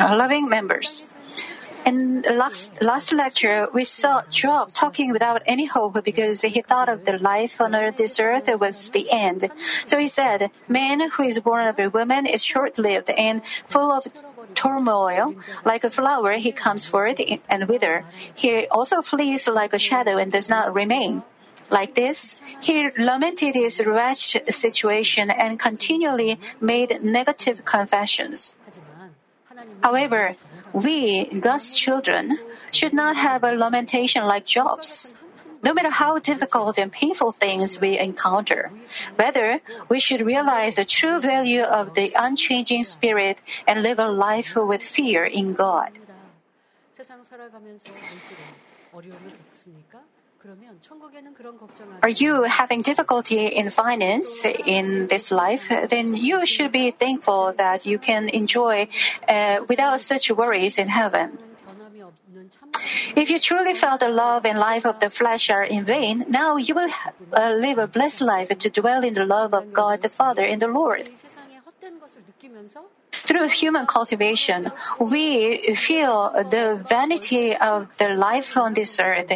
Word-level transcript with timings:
Our 0.00 0.16
loving 0.16 0.48
members, 0.48 1.04
in 1.86 2.22
last, 2.22 2.82
last 2.82 3.12
lecture, 3.12 3.68
we 3.72 3.84
saw 3.84 4.22
Job 4.30 4.72
talking 4.72 5.12
without 5.12 5.42
any 5.46 5.66
hope 5.66 6.02
because 6.02 6.42
he 6.42 6.60
thought 6.60 6.88
of 6.88 7.04
the 7.04 7.18
life 7.18 7.60
on 7.60 7.76
earth, 7.76 7.98
this 7.98 8.18
earth 8.18 8.50
was 8.58 8.90
the 8.90 9.06
end. 9.12 9.48
So 9.86 9.98
he 9.98 10.08
said, 10.08 10.50
Man 10.66 11.08
who 11.10 11.22
is 11.22 11.38
born 11.38 11.68
of 11.68 11.78
a 11.78 11.88
woman 11.88 12.26
is 12.26 12.42
short 12.42 12.78
lived 12.78 13.10
and 13.10 13.42
full 13.68 13.92
of 13.92 14.02
turmoil. 14.54 15.36
Like 15.64 15.84
a 15.84 15.90
flower, 15.90 16.32
he 16.32 16.50
comes 16.50 16.86
forth 16.86 17.20
and 17.48 17.68
wither. 17.68 18.04
He 18.34 18.66
also 18.66 19.02
flees 19.02 19.46
like 19.46 19.72
a 19.72 19.78
shadow 19.78 20.16
and 20.18 20.32
does 20.32 20.48
not 20.48 20.74
remain. 20.74 21.22
Like 21.70 21.94
this, 21.94 22.40
he 22.60 22.90
lamented 22.98 23.54
his 23.54 23.84
wretched 23.84 24.52
situation 24.52 25.30
and 25.30 25.58
continually 25.58 26.38
made 26.60 27.02
negative 27.02 27.64
confessions. 27.64 28.54
However, 29.82 30.32
we, 30.72 31.26
God's 31.26 31.76
children, 31.76 32.38
should 32.72 32.92
not 32.92 33.16
have 33.16 33.44
a 33.44 33.52
lamentation 33.52 34.24
like 34.24 34.46
Job's. 34.46 35.14
No 35.62 35.72
matter 35.72 35.90
how 35.90 36.18
difficult 36.18 36.76
and 36.76 36.90
painful 36.90 37.30
things 37.32 37.80
we 37.80 37.96
encounter, 37.96 38.72
rather, 39.16 39.60
we 39.88 40.00
should 40.00 40.20
realize 40.20 40.74
the 40.74 40.84
true 40.84 41.20
value 41.20 41.62
of 41.62 41.94
the 41.94 42.12
unchanging 42.18 42.82
spirit 42.82 43.40
and 43.66 43.82
live 43.82 44.00
a 44.00 44.08
life 44.10 44.56
with 44.56 44.82
fear 44.82 45.24
in 45.24 45.54
God 45.54 45.92
are 52.02 52.08
you 52.08 52.42
having 52.44 52.82
difficulty 52.82 53.46
in 53.46 53.70
finance 53.70 54.44
in 54.44 55.06
this 55.06 55.30
life, 55.30 55.68
then 55.68 56.14
you 56.14 56.44
should 56.46 56.72
be 56.72 56.90
thankful 56.90 57.52
that 57.56 57.86
you 57.86 57.98
can 57.98 58.28
enjoy 58.28 58.88
uh, 59.28 59.60
without 59.68 60.00
such 60.00 60.30
worries 60.30 60.78
in 60.78 60.88
heaven. 60.88 61.38
If 63.14 63.30
you 63.30 63.38
truly 63.38 63.74
felt 63.74 64.00
the 64.00 64.08
love 64.08 64.46
and 64.46 64.58
life 64.58 64.86
of 64.86 65.00
the 65.00 65.10
flesh 65.10 65.50
are 65.50 65.64
in 65.64 65.84
vain, 65.84 66.24
now 66.28 66.56
you 66.56 66.74
will 66.74 66.90
uh, 67.32 67.52
live 67.52 67.78
a 67.78 67.86
blessed 67.86 68.22
life 68.22 68.48
to 68.48 68.70
dwell 68.70 69.04
in 69.04 69.14
the 69.14 69.24
love 69.24 69.54
of 69.54 69.72
God 69.72 70.02
the 70.02 70.08
Father 70.08 70.44
and 70.44 70.60
the 70.60 70.68
Lord. 70.68 71.10
Through 73.12 73.48
human 73.48 73.86
cultivation, 73.86 74.72
we 74.98 75.74
feel 75.74 76.32
the 76.50 76.82
vanity 76.88 77.54
of 77.54 77.88
the 77.98 78.08
life 78.08 78.56
on 78.56 78.74
this 78.74 78.98
earth 78.98 79.30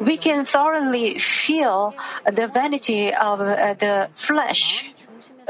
we 0.00 0.16
can 0.16 0.44
thoroughly 0.44 1.18
feel 1.18 1.94
the 2.26 2.46
vanity 2.46 3.12
of 3.12 3.40
uh, 3.40 3.74
the 3.74 4.08
flesh 4.12 4.90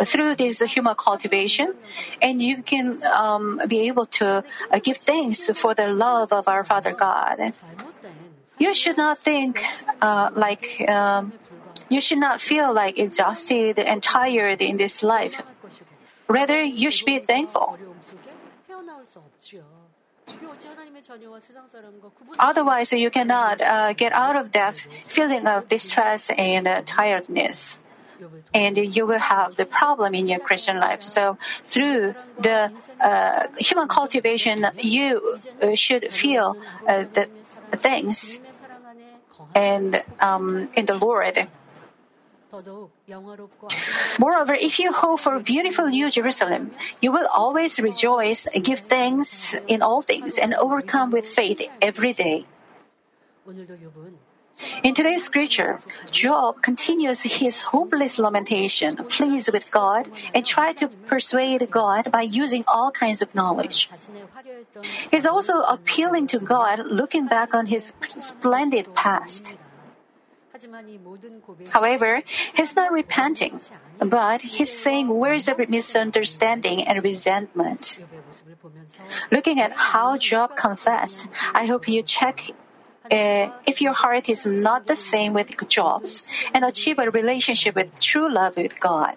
through 0.05 0.35
this 0.35 0.61
human 0.61 0.95
cultivation, 0.95 1.75
and 2.23 2.43
you 2.43 2.63
can 2.63 3.03
um, 3.05 3.61
be 3.69 3.87
able 3.87 4.07
to 4.07 4.43
uh, 4.71 4.79
give 4.83 4.97
thanks 4.97 5.49
for 5.59 5.75
the 5.75 5.89
love 5.89 6.33
of 6.33 6.49
our 6.49 6.65
Father 6.65 6.93
God. 6.93 7.53
You 8.59 8.75
should 8.75 8.97
not 8.97 9.19
think 9.19 9.63
uh, 10.01 10.31
like, 10.35 10.89
um, 10.89 11.33
you 11.89 12.01
should 12.01 12.19
not 12.19 12.41
feel 12.41 12.73
like 12.73 12.99
exhausted 12.99 13.79
and 13.79 14.03
tired 14.03 14.63
in 14.63 14.77
this 14.79 15.03
life. 15.03 15.41
Rather, 16.29 16.63
you 16.63 16.91
should 16.91 17.07
be 17.07 17.19
thankful. 17.19 17.79
Otherwise, 22.39 22.93
you 22.93 23.11
cannot 23.11 23.61
uh, 23.61 23.93
get 23.93 24.13
out 24.13 24.37
of 24.37 24.53
that 24.53 24.75
feeling 24.75 25.47
of 25.47 25.69
distress 25.69 26.31
and 26.37 26.67
uh, 26.67 26.83
tiredness. 26.85 27.79
And 28.55 28.79
you 28.79 29.07
will 29.07 29.19
have 29.19 29.57
the 29.57 29.67
problem 29.67 30.15
in 30.15 30.29
your 30.29 30.39
Christian 30.39 30.79
life. 30.79 31.03
So, 31.03 31.37
through 31.65 32.15
the 32.39 32.73
uh, 33.01 33.49
human 33.59 33.89
cultivation, 33.89 34.67
you 34.79 35.39
uh, 35.61 35.75
should 35.75 36.13
feel 36.13 36.57
uh, 36.87 37.05
the 37.13 37.29
things 37.77 38.39
and 39.55 40.03
um, 40.21 40.69
in 40.75 40.87
the 40.87 40.97
Lord. 40.97 41.49
Moreover, 44.19 44.55
if 44.55 44.79
you 44.79 44.93
hope 44.93 45.21
for 45.21 45.39
beautiful 45.41 45.87
New 45.87 46.11
Jerusalem, 46.11 46.71
you 47.01 47.11
will 47.13 47.29
always 47.35 47.81
rejoice, 47.81 48.47
give 48.63 48.81
thanks 48.81 49.55
in 49.67 49.83
all 49.83 50.03
things, 50.03 50.39
and 50.39 50.55
overcome 50.55 51.11
with 51.11 51.27
faith 51.27 51.63
every 51.83 52.13
day. 52.13 52.47
In 54.83 54.95
today's 54.95 55.25
scripture, 55.25 55.81
Job 56.11 56.63
continues 56.63 57.23
his 57.25 57.75
hopeless 57.75 58.19
lamentation, 58.19 58.97
pleads 59.09 59.51
with 59.51 59.71
God, 59.73 60.09
and 60.33 60.47
tries 60.47 60.77
to 60.77 60.89
persuade 60.89 61.71
God 61.71 62.13
by 62.13 62.23
using 62.23 62.65
all 62.69 62.91
kinds 62.91 63.21
of 63.21 63.35
knowledge. 63.35 63.91
He's 65.11 65.27
also 65.27 65.63
appealing 65.63 66.29
to 66.29 66.39
God, 66.39 66.87
looking 66.87 67.27
back 67.27 67.53
on 67.53 67.67
his 67.67 67.95
splendid 68.07 68.95
past. 68.95 69.55
However, 71.71 72.23
he's 72.55 72.75
not 72.75 72.93
repenting, 72.93 73.61
but 73.99 74.43
he's 74.43 74.73
saying, 74.73 75.09
Where 75.09 75.33
is 75.35 75.47
the 75.47 75.67
misunderstanding 75.69 76.83
and 76.87 77.03
resentment? 77.03 77.99
Looking 79.31 79.61
at 79.61 79.73
how 79.73 80.17
Job 80.17 80.57
confessed, 80.57 81.27
I 81.55 81.67
hope 81.67 81.89
you 81.89 82.03
check 82.03 82.51
eh, 83.11 83.51
if 83.67 83.81
your 83.81 83.93
heart 83.93 84.29
is 84.29 84.47
not 84.47 84.87
the 84.87 84.97
same 84.97 85.33
with 85.33 85.57
Job's 85.69 86.27
and 86.53 86.65
achieve 86.65 86.99
a 86.99 87.11
relationship 87.11 87.75
with 87.75 88.01
true 88.01 88.33
love 88.33 88.57
with 88.57 88.81
God. 88.81 89.17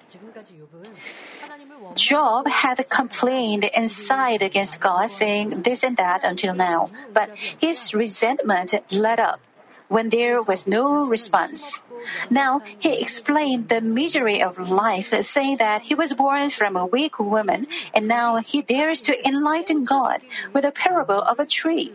Job 1.96 2.48
had 2.48 2.78
complained 2.90 3.70
and 3.76 3.90
sighed 3.90 4.42
against 4.42 4.80
God, 4.80 5.10
saying 5.10 5.62
this 5.64 5.84
and 5.84 5.98
that 5.98 6.24
until 6.24 6.54
now, 6.54 6.88
but 7.14 7.38
his 7.38 7.94
resentment 7.94 8.74
led 8.92 9.20
up 9.20 9.40
when 9.88 10.10
there 10.10 10.42
was 10.42 10.68
no 10.68 11.08
response. 11.08 11.84
Now, 12.30 12.62
he 12.80 13.02
explained 13.02 13.70
the 13.70 13.82
misery 13.82 14.42
of 14.42 14.58
life, 14.70 15.14
saying 15.24 15.58
that 15.58 15.84
he 15.84 15.96
was 15.96 16.14
born 16.14 16.50
from 16.50 16.76
a 16.76 16.86
weak 16.86 17.20
woman, 17.20 17.68
and 17.94 18.08
now 18.08 18.38
he 18.38 18.62
dares 18.62 19.02
to 19.02 19.16
enlighten 19.28 19.84
God 19.84 20.22
with 20.54 20.66
a 20.66 20.72
parable 20.72 21.22
of 21.22 21.40
a 21.40 21.46
tree. 21.46 21.94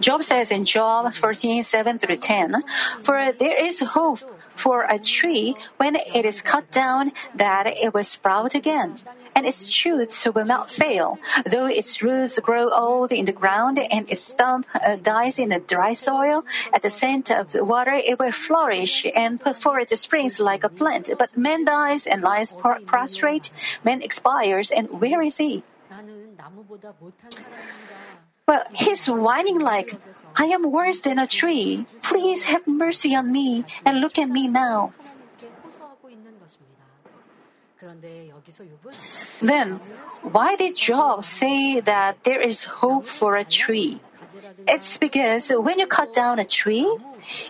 Job 0.00 0.22
says 0.22 0.50
in 0.52 0.64
Job 0.64 1.12
14, 1.12 1.62
7 1.62 1.98
through 1.98 2.16
10, 2.16 2.62
For 3.02 3.32
there 3.32 3.64
is 3.64 3.80
hope 3.80 4.20
for 4.54 4.86
a 4.88 4.98
tree 4.98 5.54
when 5.76 5.96
it 5.96 6.24
is 6.24 6.40
cut 6.40 6.70
down 6.70 7.12
that 7.34 7.66
it 7.66 7.92
will 7.92 8.04
sprout 8.04 8.54
again 8.54 8.94
and 9.36 9.44
its 9.44 9.68
shoots 9.68 10.26
will 10.34 10.46
not 10.46 10.70
fail. 10.70 11.18
Though 11.44 11.66
its 11.66 12.02
roots 12.02 12.40
grow 12.40 12.70
old 12.70 13.12
in 13.12 13.26
the 13.26 13.36
ground 13.36 13.78
and 13.92 14.10
its 14.10 14.22
stump 14.22 14.66
uh, 14.74 14.96
dies 14.96 15.38
in 15.38 15.52
a 15.52 15.60
dry 15.60 15.92
soil, 15.92 16.44
at 16.72 16.80
the 16.80 16.88
scent 16.88 17.30
of 17.30 17.52
the 17.52 17.64
water 17.64 17.92
it 17.92 18.18
will 18.18 18.32
flourish 18.32 19.06
and 19.14 19.38
put 19.38 19.58
forth 19.58 19.92
springs 19.98 20.40
like 20.40 20.64
a 20.64 20.70
plant. 20.70 21.10
But 21.18 21.36
man 21.36 21.66
dies 21.66 22.06
and 22.06 22.22
lies 22.22 22.52
prostrate, 22.52 23.50
man 23.84 24.00
expires, 24.00 24.70
and 24.70 24.88
where 25.00 25.20
is 25.20 25.36
he? 25.36 25.62
Well, 28.48 28.62
he's 28.74 29.06
whining 29.06 29.58
like, 29.58 29.98
I 30.36 30.44
am 30.46 30.70
worse 30.70 31.00
than 31.00 31.18
a 31.18 31.26
tree. 31.26 31.84
Please 32.02 32.44
have 32.44 32.66
mercy 32.66 33.14
on 33.14 33.32
me 33.32 33.64
and 33.84 34.00
look 34.00 34.18
at 34.18 34.30
me 34.30 34.48
now. 34.48 34.94
Then, 39.40 39.80
why 40.22 40.56
did 40.56 40.76
Job 40.76 41.24
say 41.24 41.80
that 41.80 42.24
there 42.24 42.40
is 42.40 42.64
hope 42.64 43.04
for 43.04 43.36
a 43.36 43.44
tree? 43.44 44.00
It's 44.66 44.96
because 44.96 45.50
when 45.50 45.78
you 45.78 45.86
cut 45.86 46.14
down 46.14 46.38
a 46.38 46.44
tree, 46.44 46.88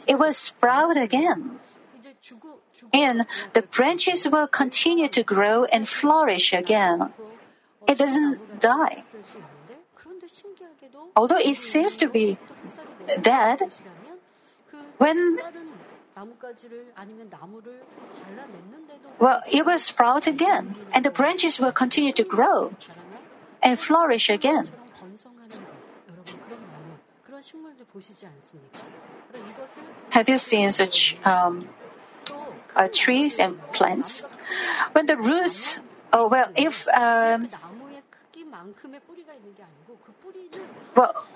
it 0.06 0.18
will 0.18 0.32
sprout 0.32 0.96
again. 0.96 1.58
And 2.92 3.26
the 3.52 3.62
branches 3.62 4.26
will 4.26 4.46
continue 4.46 5.08
to 5.08 5.22
grow 5.22 5.64
and 5.64 5.88
flourish 5.88 6.52
again. 6.52 7.12
It 7.88 7.98
doesn't 7.98 8.60
die. 8.60 9.04
Although 11.14 11.38
it 11.38 11.56
seems 11.56 11.96
to 11.96 12.08
be 12.08 12.38
dead, 13.22 13.60
when 14.98 15.38
well, 19.18 19.42
it 19.52 19.66
will 19.66 19.78
sprout 19.78 20.26
again, 20.26 20.76
and 20.94 21.04
the 21.04 21.10
branches 21.10 21.58
will 21.58 21.72
continue 21.72 22.12
to 22.12 22.24
grow 22.24 22.72
and 23.62 23.78
flourish 23.78 24.30
again. 24.30 24.68
Have 30.10 30.28
you 30.28 30.38
seen 30.38 30.70
such 30.70 31.16
um, 31.24 31.68
uh, 32.74 32.88
trees 32.92 33.38
and 33.38 33.60
plants? 33.72 34.22
When 34.92 35.06
the 35.06 35.16
roots, 35.16 35.78
oh 36.12 36.28
well, 36.28 36.50
if 36.56 36.88
um, 36.88 37.48
well, 40.94 41.26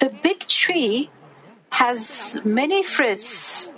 the 0.00 0.10
big 0.22 0.40
tree 0.48 1.10
has 1.70 2.40
many 2.44 2.82
fruits 2.82 3.70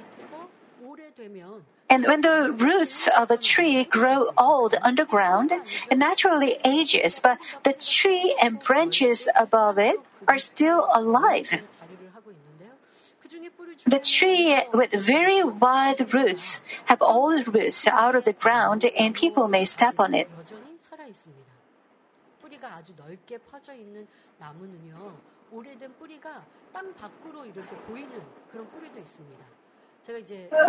and 1.90 2.06
when 2.06 2.22
the 2.22 2.52
roots 2.56 3.06
of 3.06 3.30
a 3.30 3.36
tree 3.36 3.84
grow 3.84 4.30
old 4.38 4.74
underground, 4.82 5.52
it 5.90 5.98
naturally 5.98 6.56
ages, 6.64 7.20
but 7.20 7.38
the 7.64 7.74
tree 7.74 8.34
and 8.42 8.58
branches 8.58 9.28
above 9.38 9.78
it 9.78 9.96
are 10.26 10.38
still 10.38 10.88
alive. 10.94 11.52
The 13.84 13.98
tree 13.98 14.56
with 14.72 14.92
very 14.92 15.42
wide 15.44 16.14
roots 16.14 16.60
have 16.86 17.02
old 17.02 17.52
roots 17.52 17.86
out 17.86 18.14
of 18.14 18.24
the 18.24 18.32
ground 18.32 18.84
and 18.98 19.14
people 19.14 19.48
may 19.48 19.64
step 19.64 19.98
on 19.98 20.14
it. 20.14 20.30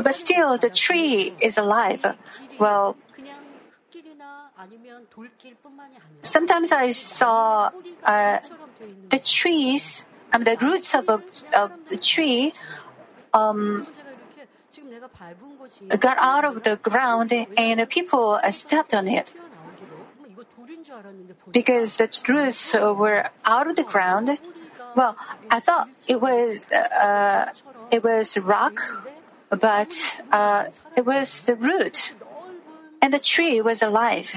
But 0.03 0.15
still, 0.15 0.57
the 0.57 0.69
tree 0.69 1.33
is 1.41 1.57
alive. 1.57 2.05
Well, 2.59 2.95
sometimes 6.21 6.71
I 6.71 6.91
saw 6.91 7.71
uh, 8.05 8.39
the 9.09 9.19
trees, 9.19 10.05
um, 10.31 10.43
the 10.43 10.57
roots 10.57 10.93
of, 10.93 11.09
a, 11.09 11.21
of 11.57 11.71
the 11.89 11.97
tree 11.97 12.53
um, 13.33 13.85
got 15.99 16.17
out 16.17 16.45
of 16.45 16.63
the 16.63 16.77
ground 16.77 17.33
and 17.57 17.89
people 17.89 18.39
stepped 18.51 18.93
on 18.93 19.07
it. 19.07 19.31
Because 21.51 21.97
the 21.97 22.09
roots 22.27 22.73
were 22.73 23.29
out 23.45 23.67
of 23.67 23.75
the 23.75 23.83
ground, 23.83 24.37
well, 24.95 25.17
I 25.49 25.59
thought 25.59 25.89
it 26.07 26.21
was 26.21 26.65
uh, 26.71 27.49
it 27.91 28.03
was 28.03 28.37
rock 28.37 28.79
but 29.55 29.93
uh, 30.31 30.65
it 30.95 31.05
was 31.05 31.43
the 31.43 31.55
root, 31.55 32.15
and 33.01 33.13
the 33.13 33.19
tree 33.19 33.61
was 33.61 33.81
alive. 33.81 34.33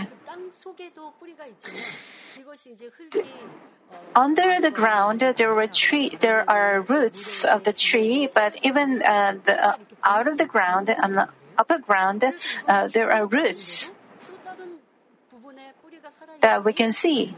Under 4.15 4.61
the 4.61 4.71
ground, 4.71 5.21
there 5.21 5.55
were 5.55 5.67
tree. 5.67 6.09
There 6.09 6.49
are 6.49 6.81
roots 6.81 7.45
of 7.45 7.65
the 7.65 7.73
tree, 7.73 8.29
but 8.33 8.59
even 8.63 9.03
uh, 9.03 9.37
the, 9.45 9.55
uh, 9.57 9.77
out 10.05 10.27
of 10.27 10.39
the 10.39 10.47
ground, 10.47 10.91
on 11.03 11.13
the 11.15 11.29
upper 11.59 11.79
ground, 11.79 12.25
uh, 12.67 12.89
there 12.89 13.13
are 13.13 13.27
roots 13.27 13.91
that 16.41 16.65
we 16.65 16.73
can 16.73 16.93
see. 16.93 17.35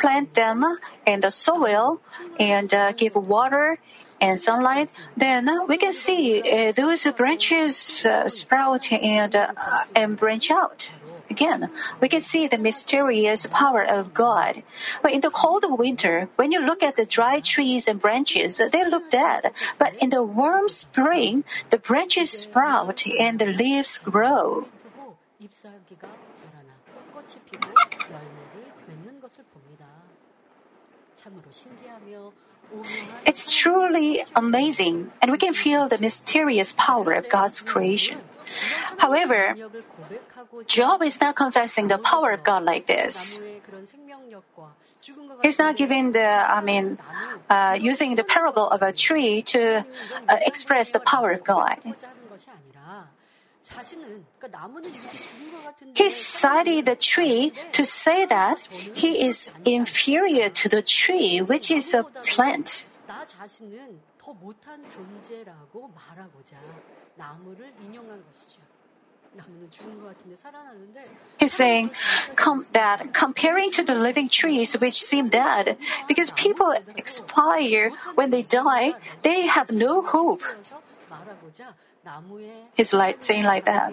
plant 0.00 0.34
them 0.34 0.64
in 1.06 1.20
the 1.20 1.30
soil 1.30 2.00
and 2.38 2.72
uh, 2.72 2.92
give 2.92 3.14
water 3.14 3.78
and 4.20 4.38
sunlight, 4.38 4.90
then 5.16 5.48
we 5.68 5.76
can 5.76 5.92
see 5.92 6.40
uh, 6.40 6.72
those 6.72 7.06
branches 7.16 8.04
uh, 8.04 8.28
sprout 8.28 8.92
and 8.92 9.34
uh, 9.34 9.52
and 9.94 10.16
branch 10.16 10.50
out. 10.50 10.90
Again, 11.30 11.70
we 12.00 12.08
can 12.08 12.20
see 12.20 12.48
the 12.48 12.58
mysterious 12.58 13.46
power 13.46 13.86
of 13.86 14.12
God. 14.12 14.62
But 15.00 15.12
in 15.12 15.20
the 15.20 15.30
cold 15.30 15.64
winter, 15.78 16.28
when 16.34 16.50
you 16.50 16.60
look 16.60 16.82
at 16.82 16.96
the 16.96 17.06
dry 17.06 17.38
trees 17.38 17.86
and 17.86 18.00
branches, 18.00 18.58
they 18.58 18.84
look 18.84 19.10
dead. 19.10 19.52
But 19.78 19.94
in 20.02 20.10
the 20.10 20.24
warm 20.24 20.68
spring, 20.68 21.44
the 21.70 21.78
branches 21.78 22.30
sprout 22.30 23.06
and 23.06 23.38
the 23.38 23.46
leaves 23.46 23.98
grow. 23.98 24.66
It's 33.26 33.52
truly 33.52 34.20
amazing, 34.36 35.10
and 35.20 35.32
we 35.32 35.38
can 35.38 35.52
feel 35.52 35.88
the 35.88 35.98
mysterious 35.98 36.72
power 36.76 37.12
of 37.12 37.28
God's 37.28 37.60
creation. 37.60 38.20
However, 38.98 39.56
Job 40.66 41.02
is 41.02 41.20
not 41.20 41.34
confessing 41.36 41.88
the 41.88 41.98
power 41.98 42.32
of 42.32 42.44
God 42.44 42.62
like 42.62 42.86
this. 42.86 43.40
He's 45.42 45.58
not 45.58 45.76
giving 45.76 46.12
the, 46.12 46.28
I 46.28 46.60
mean, 46.62 46.98
uh, 47.48 47.78
using 47.80 48.14
the 48.14 48.24
parable 48.24 48.68
of 48.68 48.82
a 48.82 48.92
tree 48.92 49.42
to 49.54 49.84
uh, 50.28 50.36
express 50.46 50.90
the 50.90 51.00
power 51.00 51.32
of 51.32 51.42
God. 51.44 51.78
He 55.94 56.10
cited 56.10 56.86
the 56.86 56.96
tree 56.96 57.52
to 57.72 57.84
say 57.84 58.26
that 58.26 58.58
he 58.94 59.24
is 59.26 59.50
inferior 59.64 60.50
to 60.50 60.68
the 60.68 60.82
tree, 60.82 61.38
which 61.40 61.70
is 61.70 61.94
a 61.94 62.04
plant. 62.04 62.86
He's 71.38 71.52
saying 71.52 71.90
com- 72.34 72.66
that 72.72 73.14
comparing 73.14 73.70
to 73.72 73.82
the 73.84 73.94
living 73.94 74.28
trees 74.28 74.74
which 74.74 75.00
seem 75.00 75.28
dead, 75.28 75.76
because 76.08 76.32
people 76.32 76.74
expire 76.96 77.90
when 78.16 78.30
they 78.30 78.42
die, 78.42 78.94
they 79.22 79.46
have 79.46 79.70
no 79.70 80.02
hope. 80.02 80.42
He's 82.74 82.92
like 82.92 83.22
saying 83.22 83.44
like 83.44 83.64
that. 83.64 83.92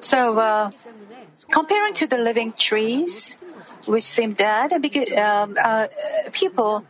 So, 0.00 0.38
uh, 0.38 0.70
comparing 1.52 1.94
to 1.94 2.06
the 2.06 2.18
living 2.18 2.52
trees, 2.52 3.36
which 3.86 4.04
seem 4.04 4.32
dead, 4.32 4.80
because, 4.80 5.10
uh, 5.12 5.46
uh, 5.62 5.88
people 6.32 6.84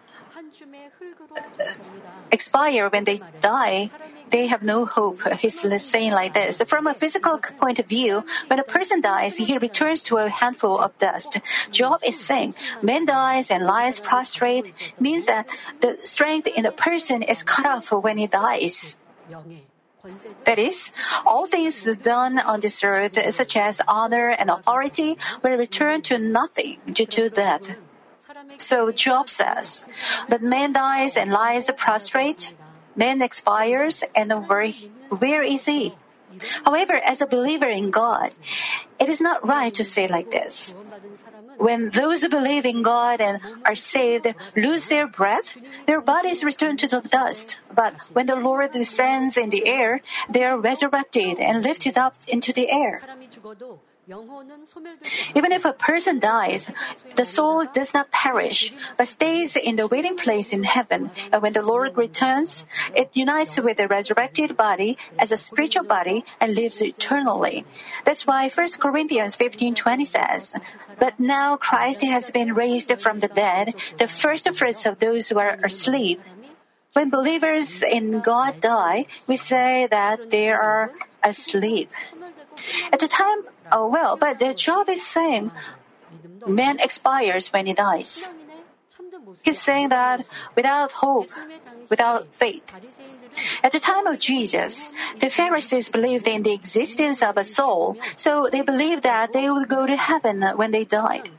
expire 2.31 2.89
when 2.89 3.05
they 3.05 3.21
die, 3.41 3.91
they 4.31 4.47
have 4.47 4.63
no 4.63 4.85
hope. 4.87 5.21
He's 5.39 5.61
saying 5.61 6.13
like 6.13 6.35
this. 6.35 6.63
From 6.67 6.87
a 6.87 6.95
physical 6.95 7.39
point 7.59 7.79
of 7.79 7.87
view, 7.87 8.25
when 8.49 8.59
a 8.59 8.65
person 8.65 9.01
dies, 9.01 9.37
he 9.37 9.59
returns 9.59 10.03
to 10.05 10.17
a 10.17 10.29
handful 10.29 10.79
of 10.79 10.97
dust. 10.99 11.39
Job 11.71 12.01
is 12.05 12.19
saying, 12.19 12.55
man 12.83 13.05
dies 13.05 13.51
and 13.51 13.65
lies 13.65 14.01
prostrate 14.01 14.73
means 14.99 15.27
that 15.27 15.49
the 15.81 15.99
strength 16.05 16.49
in 16.49 16.65
a 16.65 16.73
person 16.73 17.23
is 17.23 17.43
cut 17.43 17.67
off 17.67 17.93
when 17.93 18.19
he 18.19 18.27
dies. 18.27 18.97
That 20.45 20.59
is, 20.59 20.91
all 21.25 21.47
things 21.47 21.85
done 21.97 22.41
on 22.41 22.61
this 22.61 22.83
earth, 22.83 23.15
such 23.33 23.57
as 23.57 23.81
honor 23.87 24.31
and 24.31 24.51
authority, 24.51 25.17
will 25.43 25.57
return 25.57 26.03
to 26.03 26.19
nothing 26.19 26.79
due 26.87 27.07
to 27.07 27.31
death. 27.31 27.77
So 28.59 28.93
Job 28.93 29.29
says, 29.29 29.87
But 30.29 30.43
man 30.43 30.73
dies 30.73 31.17
and 31.17 31.31
lies 31.31 31.71
prostrate, 31.77 32.55
man 32.97 33.23
expires, 33.23 34.05
and 34.15 34.49
where, 34.49 34.71
where 35.19 35.43
is 35.43 35.67
he? 35.67 35.95
However, 36.65 36.95
as 36.95 37.21
a 37.21 37.27
believer 37.27 37.69
in 37.69 37.91
God, 37.91 38.31
it 38.99 39.09
is 39.09 39.21
not 39.21 39.47
right 39.47 39.75
to 39.75 39.85
say 39.85 40.07
like 40.07 40.31
this. 40.31 40.75
When 41.59 41.91
those 41.91 42.23
who 42.23 42.29
believe 42.29 42.65
in 42.65 42.83
God 42.83 43.21
and 43.21 43.39
are 43.65 43.75
saved 43.75 44.27
lose 44.57 44.89
their 44.89 45.07
breath, 45.07 45.57
their 45.87 46.01
bodies 46.01 46.43
return 46.43 46.77
to 46.79 46.89
the 46.89 47.01
dust. 47.01 47.59
But 47.73 47.95
when 48.13 48.27
the 48.27 48.37
Lord 48.37 48.73
descends 48.73 49.37
in 49.37 49.51
the 49.51 49.69
air, 49.69 50.01
they 50.29 50.45
are 50.45 50.59
resurrected 50.59 51.39
and 51.39 51.63
lifted 51.63 51.99
up 51.99 52.15
into 52.27 52.53
the 52.53 52.71
air. 52.73 53.03
Even 55.35 55.53
if 55.53 55.65
a 55.65 55.73
person 55.73 56.19
dies, 56.19 56.71
the 57.15 57.25
soul 57.25 57.65
does 57.65 57.95
not 57.95 58.11
perish, 58.11 58.75
but 58.99 59.07
stays 59.07 59.55
in 59.55 59.77
the 59.77 59.87
waiting 59.87 60.17
place 60.17 60.53
in 60.53 60.65
heaven. 60.65 61.11
And 61.31 61.41
when 61.41 61.53
the 61.53 61.63
Lord 61.63 61.97
returns, 61.97 62.67
it 62.97 63.11
unites 63.15 63.61
with 63.61 63.77
the 63.77 63.87
resurrected 63.87 64.57
body 64.57 64.99
as 65.21 65.31
a 65.31 65.39
spiritual 65.39 65.85
body 65.85 66.25
and 66.41 66.55
lives 66.55 66.83
eternally. 66.83 67.65
That's 68.05 68.27
why 68.27 68.49
1 68.49 68.83
Corinthians 68.83 69.37
15:20 69.37 70.05
says, 70.05 70.59
"But 70.99 71.21
now 71.23 71.57
Christ 71.57 72.03
has 72.03 72.35
been 72.35 72.59
raised 72.59 72.91
from 72.99 73.21
the 73.21 73.31
dead, 73.31 73.75
the 73.99 74.11
first 74.11 74.51
fruits 74.51 74.83
of 74.83 74.99
those 74.99 75.31
who 75.31 75.39
are 75.39 75.63
asleep." 75.63 76.19
When 76.93 77.09
believers 77.09 77.81
in 77.81 78.21
God 78.21 78.61
die, 78.61 79.07
we 79.31 79.39
say 79.39 79.87
that 79.87 80.35
they 80.35 80.51
are 80.51 80.91
asleep. 81.23 81.89
At 82.93 83.01
the 83.01 83.09
time 83.09 83.49
oh 83.73 83.89
well, 83.89 84.17
but 84.17 84.39
the 84.39 84.55
Job 84.55 84.89
is 84.89 85.05
saying 85.05 85.51
man 86.47 86.79
expires 86.81 87.53
when 87.53 87.67
he 87.67 87.73
dies. 87.73 88.29
He's 89.43 89.61
saying 89.61 89.89
that 89.89 90.27
without 90.55 90.93
hope, 90.93 91.27
without 91.91 92.35
faith. 92.35 92.63
At 93.63 93.73
the 93.73 93.81
time 93.81 94.07
of 94.07 94.19
Jesus, 94.19 94.93
the 95.19 95.31
Pharisees 95.31 95.89
believed 95.89 96.27
in 96.29 96.43
the 96.43 96.53
existence 96.53 97.23
of 97.23 97.37
a 97.37 97.45
soul, 97.45 97.97
so 98.17 98.49
they 98.51 98.63
believed 98.63 99.03
that 99.03 99.33
they 99.33 99.51
would 99.51 99.69
go 99.69 99.87
to 99.87 99.97
heaven 99.97 100.43
when 100.57 100.71
they 100.71 100.85
died. 100.85 101.31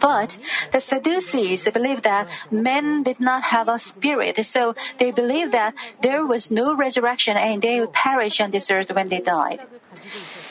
But 0.00 0.38
the 0.72 0.80
Sadducees 0.80 1.68
believed 1.68 2.04
that 2.04 2.28
men 2.50 3.02
did 3.02 3.20
not 3.20 3.44
have 3.54 3.68
a 3.68 3.78
spirit, 3.78 4.44
so 4.44 4.74
they 4.98 5.10
believed 5.10 5.52
that 5.52 5.74
there 6.00 6.24
was 6.26 6.50
no 6.50 6.74
resurrection 6.74 7.36
and 7.36 7.60
they 7.60 7.80
would 7.80 7.92
perish 7.92 8.40
on 8.40 8.50
this 8.50 8.70
earth 8.70 8.90
when 8.92 9.08
they 9.08 9.20
died. 9.20 9.60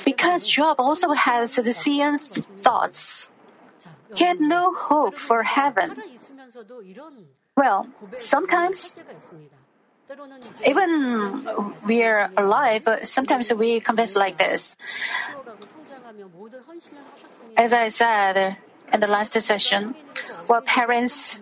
Because 0.06 0.48
Job 0.48 0.80
also 0.80 1.12
had 1.12 1.48
Sadducean 1.48 2.20
thoughts, 2.20 3.32
he 4.16 4.26
had 4.26 4.40
no 4.40 4.74
hope 4.74 5.18
for 5.18 5.44
heaven. 5.44 5.96
Well, 7.56 7.88
sometimes 8.16 8.94
even 10.66 11.46
we 11.86 12.04
are 12.04 12.30
alive, 12.38 12.88
sometimes 13.04 13.54
we 13.54 13.80
confess 13.80 14.16
like 14.16 14.38
this. 14.38 14.76
As 17.58 17.74
I 17.74 17.88
said 17.88 18.58
in 18.92 19.00
the 19.00 19.08
last 19.08 19.34
session, 19.42 19.96
while 20.48 20.62
parents 20.62 21.40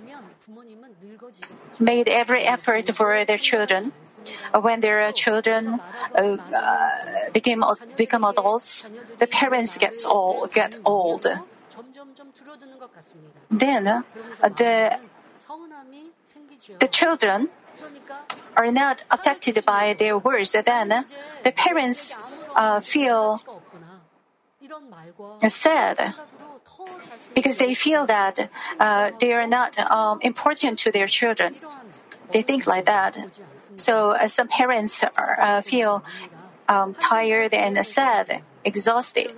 made 1.79 2.07
every 2.07 2.43
effort 2.43 2.87
for 2.93 3.25
their 3.25 3.37
children, 3.37 3.91
when 4.53 4.79
their 4.81 5.11
children 5.11 5.79
uh, 6.15 6.37
became 7.33 7.63
become 7.97 8.23
adults, 8.23 8.85
the 9.19 9.27
parents 9.27 9.77
gets 9.77 10.05
old, 10.05 10.51
get 10.53 10.79
old. 10.85 11.27
Then 13.49 13.87
uh, 13.87 14.01
the 14.41 14.97
the 16.79 16.87
children 16.87 17.49
are 18.55 18.71
not 18.71 19.03
affected 19.09 19.63
by 19.65 19.93
their 19.93 20.17
words. 20.17 20.51
Then 20.51 21.05
the 21.43 21.51
parents 21.51 22.17
uh, 22.55 22.79
feel 22.79 23.41
sad 25.47 26.13
because 27.33 27.57
they 27.57 27.73
feel 27.73 28.05
that 28.05 28.49
uh, 28.79 29.11
they 29.19 29.33
are 29.33 29.47
not 29.47 29.77
um, 29.79 30.19
important 30.21 30.79
to 30.79 30.91
their 30.91 31.07
children. 31.07 31.53
They 32.31 32.41
think 32.41 32.67
like 32.67 32.85
that. 32.85 33.17
So 33.81 34.11
uh, 34.11 34.27
some 34.27 34.47
parents 34.47 35.03
are, 35.03 35.37
uh, 35.41 35.61
feel 35.61 36.03
um, 36.69 36.93
tired 36.95 37.53
and 37.53 37.73
sad, 37.85 38.41
exhausted. 38.63 39.33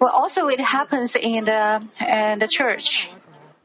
Well, 0.00 0.12
also 0.12 0.48
it 0.48 0.60
happens 0.60 1.16
in 1.16 1.44
the 1.44 1.82
in 2.06 2.38
the 2.38 2.48
church. 2.48 3.10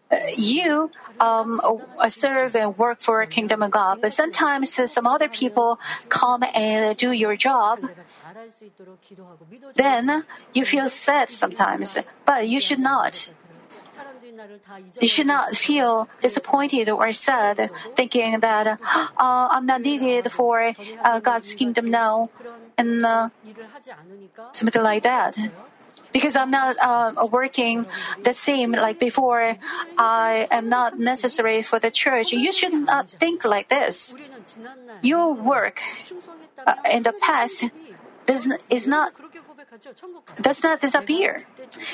Uh, 0.09 0.15
you 0.37 0.89
um, 1.19 1.59
serve 2.07 2.55
and 2.55 2.77
work 2.77 3.01
for 3.01 3.19
the 3.19 3.27
kingdom 3.27 3.61
of 3.61 3.71
God, 3.71 3.99
but 4.01 4.13
sometimes 4.13 4.71
some 4.89 5.05
other 5.05 5.27
people 5.27 5.79
come 6.07 6.43
and 6.55 6.95
do 6.95 7.11
your 7.11 7.35
job. 7.35 7.83
Then 9.75 10.23
you 10.53 10.63
feel 10.63 10.87
sad 10.87 11.29
sometimes, 11.29 11.97
but 12.25 12.47
you 12.47 12.61
should 12.61 12.79
not. 12.79 13.29
You 14.99 15.07
should 15.07 15.27
not 15.27 15.55
feel 15.55 16.07
disappointed 16.21 16.89
or 16.89 17.11
sad, 17.11 17.69
thinking 17.95 18.39
that 18.39 18.67
uh, 18.87 19.47
I'm 19.51 19.65
not 19.65 19.81
needed 19.81 20.31
for 20.31 20.73
uh, 21.03 21.19
God's 21.19 21.53
kingdom 21.53 21.89
now, 21.89 22.29
and 22.77 23.03
uh, 23.05 23.29
something 24.51 24.83
like 24.83 25.03
that 25.03 25.37
because 26.13 26.35
I'm 26.35 26.51
not 26.51 26.75
uh, 26.83 27.27
working 27.31 27.85
the 28.23 28.33
same 28.33 28.71
like 28.71 28.99
before. 28.99 29.55
I 29.97 30.47
am 30.51 30.69
not 30.69 30.99
necessary 30.99 31.61
for 31.61 31.79
the 31.79 31.91
church. 31.91 32.31
You 32.31 32.51
should 32.51 32.73
not 32.73 33.07
think 33.07 33.45
like 33.45 33.69
this. 33.69 34.15
Your 35.01 35.33
work 35.33 35.81
uh, 36.65 36.75
in 36.91 37.03
the 37.03 37.13
past 37.13 37.65
does 38.25 38.47
is 38.69 38.87
not 38.87 39.13
does 40.41 40.63
not 40.63 40.81
disappear. 40.81 41.43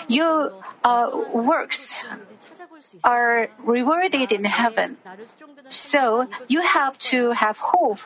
Your 0.08 0.54
uh, 0.84 1.10
works 1.34 2.06
are 3.04 3.50
rewarded 3.60 4.32
in 4.32 4.46
heaven. 4.46 4.98
So 5.70 6.28
you 6.48 6.62
have 6.62 6.98
to 7.14 7.32
have 7.32 7.58
hope 7.58 8.00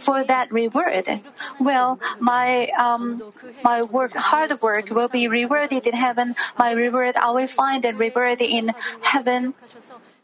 for 0.00 0.24
that 0.24 0.52
reward. 0.52 1.08
Well, 1.58 1.98
my 2.20 2.68
um, 2.78 3.22
my 3.62 3.82
work, 3.82 4.14
hard 4.14 4.60
work, 4.60 4.90
will 4.90 5.08
be 5.08 5.28
rewarded 5.28 5.86
in 5.86 5.94
heaven. 5.94 6.34
My 6.58 6.72
reward, 6.72 7.16
I 7.16 7.30
will 7.30 7.48
find 7.48 7.84
a 7.84 7.92
reward 7.92 8.40
in 8.40 8.72
heaven. 9.00 9.54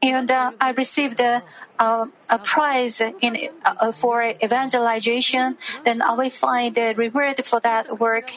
And 0.02 0.30
uh, 0.30 0.52
I 0.58 0.70
received 0.70 1.20
a, 1.20 1.42
uh, 1.78 2.06
a 2.30 2.38
prize 2.38 3.02
in 3.20 3.36
uh, 3.66 3.92
for 3.92 4.22
evangelization. 4.42 5.58
Then 5.84 6.00
I 6.00 6.14
will 6.14 6.30
find 6.30 6.76
a 6.78 6.94
reward 6.94 7.44
for 7.44 7.60
that 7.60 8.00
work. 8.00 8.32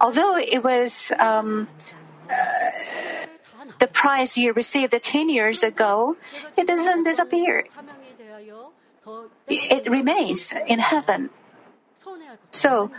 Although 0.00 0.36
it 0.36 0.62
was 0.64 1.12
um, 1.18 1.68
the 3.78 3.86
prize 3.86 4.36
you 4.36 4.52
received 4.52 4.94
10 4.94 5.28
years 5.28 5.62
ago, 5.62 6.16
it 6.56 6.66
doesn't 6.66 7.04
disappear. 7.04 7.64
It 9.48 9.90
remains 9.90 10.52
in 10.66 10.78
heaven. 10.78 11.30
So, 12.50 12.90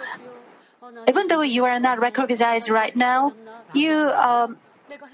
even 1.07 1.27
though 1.27 1.41
you 1.41 1.65
are 1.65 1.79
not 1.79 1.99
recognized 1.99 2.69
right 2.69 2.95
now, 2.95 3.33
you 3.73 4.11
um, 4.15 4.57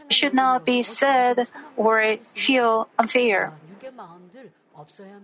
should 0.09 0.33
not 0.33 0.65
be 0.65 0.81
sad 0.83 1.49
or 1.75 2.17
feel 2.33 2.89
unfair 2.97 3.53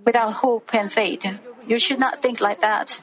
without 0.06 0.34
hope 0.44 0.74
and 0.74 0.92
faith. 0.92 1.25
You 1.68 1.80
should 1.80 2.00
not 2.00 2.22
think 2.22 2.42
like 2.42 2.62
that. 2.62 3.02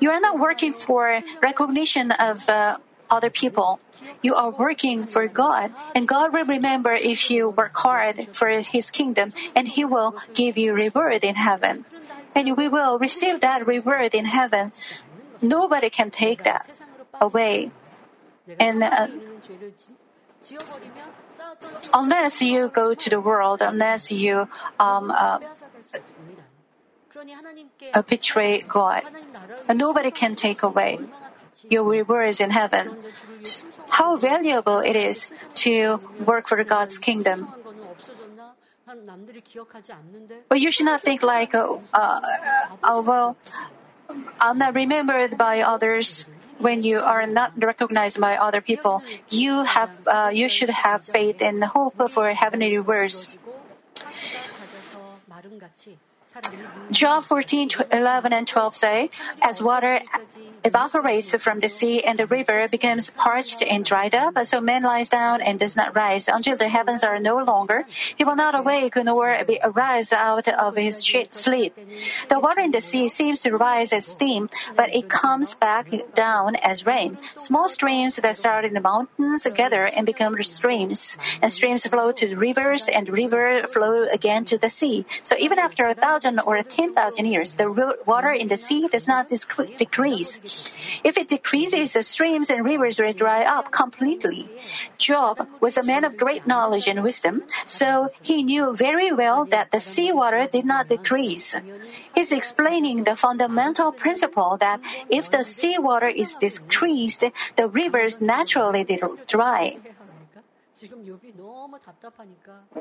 You 0.00 0.10
are 0.10 0.20
not 0.20 0.38
working 0.38 0.72
for 0.72 1.22
recognition 1.42 2.12
of 2.12 2.48
uh, 2.48 2.78
other 3.10 3.30
people. 3.30 3.80
You 4.22 4.34
are 4.34 4.50
working 4.50 5.06
for 5.06 5.26
God, 5.26 5.72
and 5.94 6.06
God 6.06 6.32
will 6.32 6.46
remember 6.46 6.92
if 6.92 7.30
you 7.30 7.50
work 7.50 7.76
hard 7.76 8.34
for 8.34 8.48
His 8.48 8.90
kingdom, 8.90 9.32
and 9.54 9.68
He 9.68 9.84
will 9.84 10.14
give 10.34 10.56
you 10.56 10.74
reward 10.74 11.24
in 11.24 11.34
heaven. 11.34 11.84
And 12.34 12.56
we 12.56 12.68
will 12.68 12.98
receive 12.98 13.40
that 13.40 13.66
reward 13.66 14.14
in 14.14 14.26
heaven. 14.26 14.72
Nobody 15.42 15.90
can 15.90 16.10
take 16.10 16.42
that 16.42 16.68
away. 17.20 17.70
And 18.58 18.82
uh, 18.82 19.08
unless 21.92 22.42
you 22.42 22.68
go 22.68 22.94
to 22.94 23.10
the 23.10 23.20
world, 23.20 23.60
unless 23.62 24.10
you 24.10 24.48
um, 24.78 25.10
uh, 25.10 25.38
betray 28.02 28.60
God, 28.60 29.02
nobody 29.68 30.10
can 30.10 30.34
take 30.34 30.62
away 30.62 30.98
your 31.68 31.84
rewards 31.84 32.40
in 32.40 32.50
heaven. 32.50 32.98
How 33.90 34.16
valuable 34.16 34.78
it 34.78 34.96
is 34.96 35.30
to 35.66 36.00
work 36.24 36.48
for 36.48 36.62
God's 36.64 36.98
kingdom. 36.98 37.48
But 40.48 40.60
you 40.60 40.70
should 40.70 40.86
not 40.86 41.02
think 41.02 41.22
like, 41.22 41.54
uh, 41.54 41.76
uh, 41.92 42.20
uh, 42.82 43.02
well, 43.04 43.36
I'm 44.40 44.56
not 44.56 44.74
remembered 44.74 45.36
by 45.36 45.60
others 45.60 46.26
when 46.58 46.82
you 46.82 46.98
are 46.98 47.26
not 47.26 47.52
recognized 47.56 48.20
by 48.20 48.36
other 48.36 48.60
people. 48.60 49.02
You 49.28 49.64
have, 49.64 49.90
uh, 50.06 50.30
you 50.32 50.48
should 50.48 50.70
have 50.70 51.04
faith 51.04 51.42
and 51.42 51.62
hope 51.64 52.10
for 52.10 52.30
heavenly 52.32 52.76
rewards. 52.76 53.36
Job 56.90 57.24
14, 57.24 57.68
11 57.92 58.32
and 58.32 58.48
12 58.48 58.74
say, 58.74 59.10
As 59.42 59.62
water 59.62 60.00
evaporates 60.64 61.34
from 61.36 61.58
the 61.58 61.68
sea 61.68 62.02
and 62.02 62.18
the 62.18 62.26
river 62.26 62.66
becomes 62.68 63.10
parched 63.10 63.62
and 63.62 63.84
dried 63.84 64.14
up, 64.14 64.34
so 64.46 64.60
man 64.60 64.82
lies 64.82 65.08
down 65.08 65.40
and 65.40 65.58
does 65.58 65.76
not 65.76 65.94
rise 65.94 66.28
until 66.28 66.56
the 66.56 66.68
heavens 66.68 67.04
are 67.04 67.18
no 67.18 67.36
longer. 67.36 67.84
He 68.16 68.24
will 68.24 68.36
not 68.36 68.54
awake 68.54 68.96
nor 68.96 69.36
be 69.44 69.58
arise 69.62 70.12
out 70.12 70.48
of 70.48 70.76
his 70.76 71.04
sleep. 71.30 71.76
The 72.28 72.40
water 72.40 72.60
in 72.60 72.72
the 72.72 72.80
sea 72.80 73.08
seems 73.08 73.40
to 73.42 73.56
rise 73.56 73.92
as 73.92 74.06
steam, 74.06 74.48
but 74.76 74.94
it 74.94 75.08
comes 75.08 75.54
back 75.54 75.88
down 76.14 76.56
as 76.64 76.86
rain. 76.86 77.18
Small 77.36 77.68
streams 77.68 78.16
that 78.16 78.36
start 78.36 78.64
in 78.64 78.74
the 78.74 78.80
mountains 78.80 79.46
gather 79.54 79.84
and 79.84 80.06
become 80.06 80.36
streams, 80.42 81.16
and 81.42 81.52
streams 81.52 81.86
flow 81.86 82.12
to 82.12 82.34
rivers, 82.36 82.88
and 82.88 83.08
river 83.08 83.66
flow 83.68 84.06
again 84.12 84.44
to 84.46 84.58
the 84.58 84.68
sea. 84.68 85.04
So 85.22 85.36
even 85.38 85.58
after 85.58 85.86
a 85.86 85.94
thousand 85.94 86.27
or 86.44 86.60
ten 86.62 86.92
thousand 86.92 87.26
years, 87.26 87.56
the 87.56 87.72
water 88.04 88.30
in 88.30 88.48
the 88.48 88.56
sea 88.56 88.88
does 88.88 89.08
not 89.08 89.30
decrease. 89.30 90.36
If 91.02 91.16
it 91.16 91.28
decreases, 91.28 91.94
the 91.94 92.02
streams 92.02 92.50
and 92.50 92.64
rivers 92.64 92.98
will 92.98 93.12
dry 93.12 93.44
up 93.44 93.70
completely. 93.70 94.48
Job 94.98 95.48
was 95.60 95.78
a 95.78 95.82
man 95.82 96.04
of 96.04 96.16
great 96.16 96.46
knowledge 96.46 96.88
and 96.88 97.02
wisdom, 97.02 97.44
so 97.64 98.10
he 98.22 98.42
knew 98.42 98.74
very 98.74 99.12
well 99.12 99.44
that 99.46 99.70
the 99.70 99.80
seawater 99.80 100.46
did 100.46 100.64
not 100.64 100.88
decrease. 100.88 101.56
He's 102.14 102.32
explaining 102.32 103.04
the 103.04 103.16
fundamental 103.16 103.92
principle 103.92 104.56
that 104.58 104.80
if 105.08 105.30
the 105.30 105.44
seawater 105.44 106.10
is 106.10 106.34
decreased, 106.34 107.24
the 107.56 107.68
rivers 107.68 108.20
naturally 108.20 108.84
dry. 109.26 109.78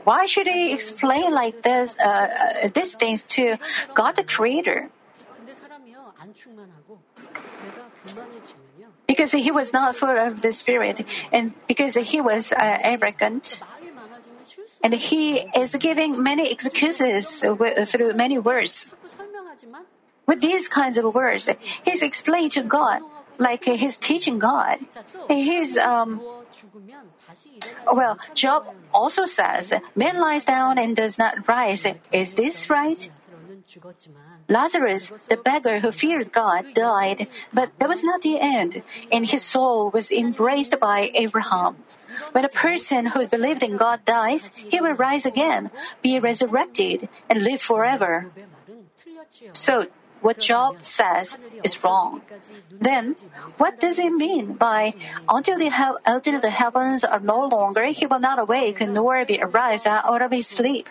Why 0.03 0.25
should 0.25 0.47
he 0.47 0.73
explain 0.73 1.33
like 1.33 1.61
this 1.63 1.97
uh, 1.99 2.69
these 2.73 2.95
things 2.95 3.23
to 3.35 3.57
God 3.93 4.15
the 4.15 4.23
Creator? 4.23 4.89
Because 9.07 9.31
he 9.31 9.51
was 9.51 9.73
not 9.73 9.95
full 9.95 10.09
of 10.09 10.41
the 10.41 10.51
Spirit, 10.51 11.05
and 11.31 11.53
because 11.67 11.95
he 11.95 12.21
was 12.21 12.51
uh, 12.51 12.77
arrogant, 12.81 13.63
and 14.83 14.93
he 14.93 15.47
is 15.55 15.75
giving 15.75 16.21
many 16.21 16.51
excuses 16.51 17.41
through 17.41 18.13
many 18.13 18.37
words. 18.37 18.91
With 20.27 20.41
these 20.41 20.67
kinds 20.67 20.97
of 20.97 21.15
words, 21.15 21.49
he's 21.85 22.01
explaining 22.03 22.49
to 22.51 22.63
God, 22.63 23.01
like 23.39 23.63
he's 23.65 23.97
teaching 23.97 24.39
God. 24.39 24.79
He's 25.27 25.77
um, 25.77 26.21
well, 27.91 28.19
Job 28.33 28.67
also 28.93 29.25
says, 29.25 29.73
Man 29.95 30.19
lies 30.19 30.45
down 30.45 30.77
and 30.77 30.95
does 30.95 31.17
not 31.17 31.47
rise. 31.47 31.85
Is 32.11 32.35
this 32.35 32.69
right? 32.69 33.09
Lazarus, 34.49 35.09
the 35.27 35.37
beggar 35.37 35.79
who 35.79 35.91
feared 35.91 36.31
God, 36.31 36.73
died, 36.73 37.27
but 37.53 37.71
that 37.79 37.89
was 37.89 38.03
not 38.03 38.21
the 38.21 38.39
end, 38.39 38.81
and 39.11 39.27
his 39.27 39.43
soul 39.43 39.89
was 39.89 40.11
embraced 40.11 40.79
by 40.79 41.11
Abraham. 41.15 41.75
When 42.31 42.45
a 42.45 42.49
person 42.49 43.07
who 43.07 43.27
believed 43.27 43.61
in 43.61 43.75
God 43.75 44.05
dies, 44.05 44.55
he 44.55 44.79
will 44.79 44.95
rise 44.95 45.25
again, 45.25 45.69
be 46.01 46.19
resurrected, 46.19 47.09
and 47.29 47.43
live 47.43 47.61
forever. 47.61 48.31
So, 49.51 49.87
what 50.21 50.39
Job 50.39 50.83
says 50.83 51.37
is 51.63 51.83
wrong. 51.83 52.21
Then, 52.71 53.15
what 53.57 53.79
does 53.79 53.99
it 53.99 54.11
mean 54.11 54.53
by 54.53 54.93
until 55.29 55.57
the, 55.57 55.69
he- 55.69 55.99
until 56.05 56.39
the 56.39 56.49
heavens 56.49 57.03
are 57.03 57.19
no 57.19 57.45
longer, 57.47 57.85
he 57.85 58.05
will 58.05 58.19
not 58.19 58.39
awake 58.39 58.81
nor 58.81 59.25
be 59.25 59.39
arise 59.41 59.85
out 59.85 60.21
of 60.21 60.31
his 60.31 60.47
sleep? 60.47 60.89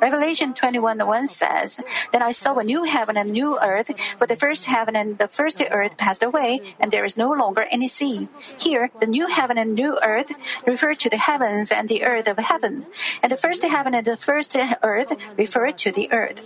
Revelation 0.00 0.54
21 0.54 1.06
1 1.06 1.26
says, 1.26 1.80
Then 2.12 2.22
I 2.22 2.32
saw 2.32 2.56
a 2.56 2.64
new 2.64 2.84
heaven 2.84 3.16
and 3.16 3.28
a 3.28 3.32
new 3.32 3.58
earth, 3.60 3.90
for 4.16 4.26
the 4.26 4.36
first 4.36 4.64
heaven 4.64 4.96
and 4.96 5.18
the 5.18 5.28
first 5.28 5.62
earth 5.70 5.96
passed 5.96 6.22
away, 6.22 6.60
and 6.80 6.90
there 6.90 7.04
is 7.04 7.16
no 7.16 7.30
longer 7.30 7.66
any 7.70 7.88
sea. 7.88 8.28
Here, 8.58 8.90
the 9.00 9.06
new 9.06 9.28
heaven 9.28 9.58
and 9.58 9.74
new 9.74 9.98
earth 10.02 10.32
refer 10.66 10.94
to 10.94 11.10
the 11.10 11.18
heavens 11.18 11.70
and 11.70 11.88
the 11.88 12.04
earth 12.04 12.26
of 12.26 12.38
heaven, 12.38 12.86
and 13.22 13.32
the 13.32 13.36
first 13.36 13.62
heaven 13.64 13.94
and 13.94 14.06
the 14.06 14.16
first 14.16 14.56
earth 14.82 15.12
refer 15.36 15.70
to 15.70 15.92
the 15.92 16.10
earth. 16.12 16.40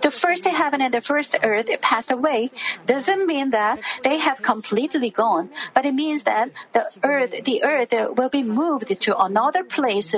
The 0.00 0.10
first 0.10 0.44
heaven 0.46 0.80
and 0.80 0.94
the 0.94 1.00
first 1.00 1.36
earth 1.42 1.68
passed 1.80 2.10
away 2.10 2.50
doesn't 2.86 3.26
mean 3.26 3.50
that 3.50 3.80
they 4.02 4.18
have 4.18 4.42
completely 4.42 5.10
gone, 5.10 5.50
but 5.74 5.84
it 5.84 5.94
means 5.94 6.22
that 6.24 6.50
the 6.72 6.86
earth, 7.02 7.44
the 7.44 7.62
earth 7.62 7.92
will 8.16 8.28
be 8.28 8.42
moved 8.42 8.88
to 9.00 9.18
another 9.18 9.62
place 9.64 10.14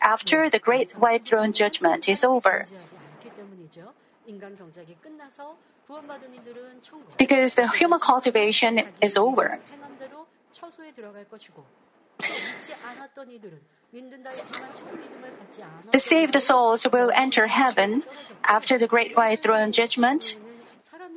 after 0.00 0.48
the 0.50 0.58
great 0.58 0.92
white 0.92 1.26
throne 1.26 1.52
judgment 1.52 2.08
is 2.08 2.24
over. 2.24 2.64
Because 7.18 7.54
the 7.54 7.68
human 7.68 8.00
cultivation 8.00 8.82
is 9.00 9.16
over. 9.16 9.58
The 15.92 15.98
saved 15.98 16.42
souls 16.42 16.86
will 16.92 17.10
enter 17.14 17.46
heaven 17.46 18.02
after 18.46 18.78
the 18.78 18.86
great 18.88 19.16
white 19.16 19.42
throne 19.42 19.70
judgment, 19.70 20.36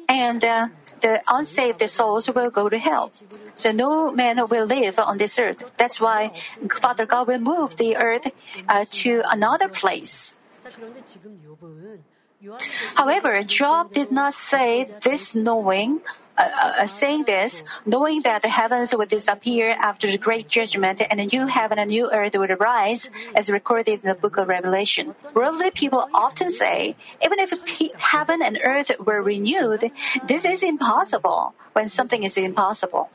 and 0.08 0.44
uh, 0.44 0.68
the 1.02 1.22
unsaved 1.28 1.90
souls 1.90 2.30
will 2.30 2.50
go 2.50 2.70
to 2.70 2.78
hell. 2.78 3.12
So 3.56 3.72
no 3.72 4.12
man 4.12 4.38
will 4.50 4.66
live 4.66 5.00
on 5.00 5.18
this 5.18 5.40
earth. 5.40 5.64
That's 5.78 6.00
why 6.00 6.32
Father 6.70 7.06
God 7.06 7.28
will 7.28 7.40
move 7.40 7.78
the 7.78 7.96
earth 7.98 8.28
uh, 8.70 8.86
to 9.02 9.24
another 9.30 9.68
place. 9.68 10.36
However, 12.96 13.44
Job 13.44 13.92
did 13.92 14.12
not 14.12 14.34
say 14.34 14.86
this 15.02 15.34
knowing 15.34 16.02
uh, 16.38 16.50
uh, 16.80 16.86
saying 16.86 17.24
this, 17.26 17.64
knowing 17.86 18.22
that 18.22 18.42
the 18.42 18.50
heavens 18.50 18.94
would 18.94 19.10
disappear 19.10 19.76
after 19.82 20.06
the 20.06 20.18
great 20.18 20.48
judgment 20.48 21.02
and 21.10 21.20
a 21.20 21.26
new 21.26 21.48
heaven 21.48 21.80
and 21.80 21.90
new 21.90 22.10
earth 22.12 22.36
would 22.36 22.52
arise, 22.52 23.10
as 23.34 23.50
recorded 23.50 24.04
in 24.04 24.08
the 24.08 24.16
book 24.16 24.38
of 24.38 24.48
Revelation. 24.48 25.16
Worldly 25.34 25.72
people 25.72 26.08
often 26.14 26.50
say, 26.50 26.96
even 27.24 27.40
if 27.40 27.52
heaven 28.00 28.42
and 28.42 28.60
earth 28.64 28.92
were 29.00 29.22
renewed, 29.22 29.92
this 30.28 30.46
is 30.46 30.64
impossible 30.64 31.56
when 31.74 31.88
something 31.90 32.24
is 32.24 32.38
impossible. 32.38 33.10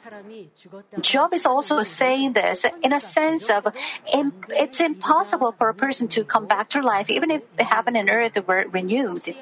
Job 1.01 1.33
is 1.33 1.47
also 1.47 1.83
saying 1.83 2.35
this 2.35 2.65
in 2.83 2.93
a 2.93 3.01
sense 3.01 3.51
of 3.51 3.67
it's 4.07 4.81
impossible 4.81 5.53
for 5.53 5.69
a 5.69 5.75
person 5.75 6.07
to 6.09 6.25
come 6.25 6.47
back 6.47 6.69
to 6.71 6.81
life 6.81 7.11
even 7.11 7.31
if 7.31 7.43
heaven 7.59 7.97
and 7.97 8.09
earth 8.09 8.39
were 8.47 8.67
renewed. 8.71 9.35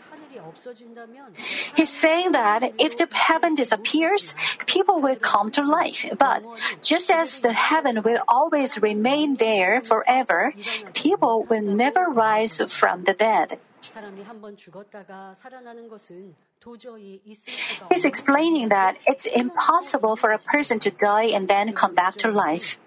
He's 1.76 1.90
saying 1.90 2.32
that 2.32 2.62
if 2.78 2.96
the 2.96 3.08
heaven 3.12 3.54
disappears, 3.54 4.34
people 4.66 5.00
will 5.00 5.16
come 5.16 5.50
to 5.52 5.62
life. 5.64 6.06
But 6.18 6.44
just 6.82 7.10
as 7.10 7.40
the 7.40 7.52
heaven 7.52 8.02
will 8.02 8.22
always 8.28 8.80
remain 8.80 9.36
there 9.36 9.80
forever, 9.80 10.52
people 10.94 11.44
will 11.48 11.62
never 11.62 12.06
rise 12.08 12.60
from 12.72 13.04
the 13.04 13.14
dead. 13.14 13.58
He's 17.90 18.04
explaining 18.04 18.68
that 18.68 18.98
it's 19.06 19.26
impossible 19.26 20.16
for 20.16 20.30
a 20.30 20.38
person 20.38 20.78
to 20.80 20.90
die 20.90 21.32
and 21.32 21.48
then 21.48 21.72
come 21.72 21.94
back 21.94 22.14
to 22.16 22.30
life. 22.30 22.78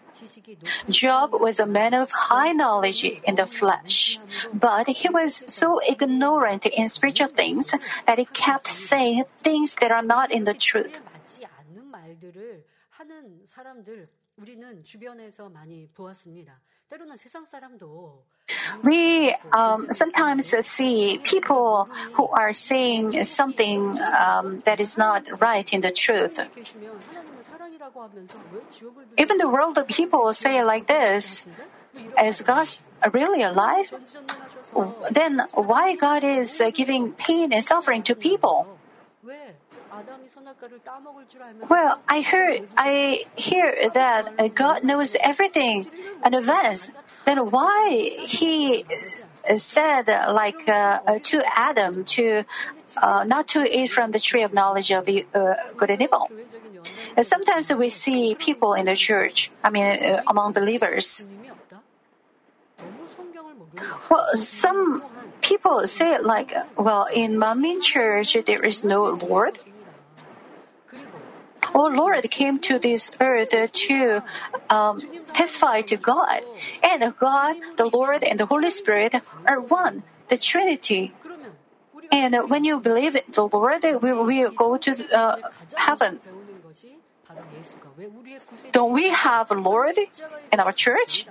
Job 0.89 1.31
was 1.33 1.59
a 1.59 1.65
man 1.65 1.93
of 1.93 2.11
high 2.11 2.51
knowledge 2.51 3.03
in 3.03 3.35
the 3.35 3.45
flesh, 3.45 4.19
but 4.53 4.87
he 4.87 5.09
was 5.09 5.43
so 5.47 5.79
ignorant 5.89 6.65
in 6.65 6.87
spiritual 6.89 7.27
things 7.27 7.73
that 8.05 8.19
he 8.19 8.25
kept 8.25 8.67
saying 8.67 9.23
things 9.39 9.75
that 9.81 9.91
are 9.91 10.03
not 10.03 10.31
in 10.31 10.43
the 10.43 10.53
truth. 10.53 10.99
We 18.83 19.33
um, 19.51 19.87
sometimes 19.91 20.47
see 20.65 21.19
people 21.23 21.85
who 22.13 22.27
are 22.27 22.53
saying 22.53 23.23
something 23.23 23.97
um, 24.19 24.61
that 24.65 24.79
is 24.79 24.97
not 24.97 25.41
right 25.41 25.71
in 25.71 25.81
the 25.81 25.91
truth. 25.91 26.39
Even 29.17 29.37
the 29.37 29.49
world 29.49 29.77
of 29.77 29.87
people 29.87 30.33
say 30.33 30.63
like 30.63 30.87
this 30.87 31.45
Is 32.21 32.41
God 32.41 32.67
really 33.11 33.43
alive? 33.43 33.93
Then 35.11 35.41
why 35.53 35.95
God 35.95 36.23
is 36.23 36.61
giving 36.73 37.13
pain 37.13 37.53
and 37.53 37.63
suffering 37.63 38.01
to 38.03 38.15
people? 38.15 38.79
Well, 41.69 42.01
I 42.09 42.21
heard, 42.21 42.71
I 42.77 43.23
hear 43.37 43.89
that 43.93 44.55
God 44.55 44.83
knows 44.83 45.15
everything 45.21 45.87
in 46.25 46.33
advance. 46.33 46.91
Then 47.25 47.51
why 47.51 48.09
He 48.27 48.83
said 49.55 50.07
like 50.07 50.67
uh, 50.67 51.19
to 51.19 51.43
Adam 51.55 52.03
to 52.05 52.43
uh, 52.97 53.23
not 53.23 53.47
to 53.49 53.63
eat 53.63 53.87
from 53.91 54.11
the 54.11 54.19
tree 54.19 54.43
of 54.43 54.53
knowledge 54.53 54.91
of 54.91 55.07
uh, 55.07 55.55
good 55.77 55.89
and 55.89 56.01
evil? 56.01 56.29
Sometimes 57.21 57.73
we 57.73 57.89
see 57.89 58.35
people 58.35 58.73
in 58.73 58.85
the 58.85 58.95
church, 58.95 59.51
I 59.63 59.69
mean, 59.69 59.85
uh, 59.85 60.23
among 60.27 60.53
believers. 60.53 61.23
Well, 64.09 64.27
some 64.35 65.03
people 65.41 65.87
say 65.87 66.19
like, 66.19 66.53
well, 66.77 67.07
in 67.13 67.33
Manmin 67.33 67.81
Church 67.81 68.37
there 68.45 68.63
is 68.63 68.83
no 68.83 69.05
Lord. 69.05 69.59
Oh 71.73 71.87
Lord 71.87 72.21
came 72.29 72.59
to 72.59 72.77
this 72.77 73.11
earth 73.19 73.49
to 73.71 74.23
um, 74.69 75.01
testify 75.33 75.81
to 75.81 75.97
God, 75.97 76.41
and 76.83 77.01
God, 77.17 77.55
the 77.77 77.85
Lord, 77.85 78.23
and 78.23 78.39
the 78.39 78.45
Holy 78.45 78.69
Spirit 78.69 79.15
are 79.47 79.59
one, 79.59 80.03
the 80.27 80.37
Trinity. 80.37 81.13
And 82.13 82.47
when 82.47 82.63
you 82.63 82.79
believe 82.79 83.15
in 83.15 83.25
the 83.33 83.49
Lord, 83.49 83.81
we 83.99 84.13
will 84.13 84.51
go 84.51 84.77
to 84.77 84.91
uh, 85.17 85.49
heaven. 85.75 86.19
Don't 88.71 88.93
we 88.93 89.09
have 89.09 89.49
Lord 89.49 89.97
in 90.51 90.59
our 90.59 90.71
church? 90.71 91.25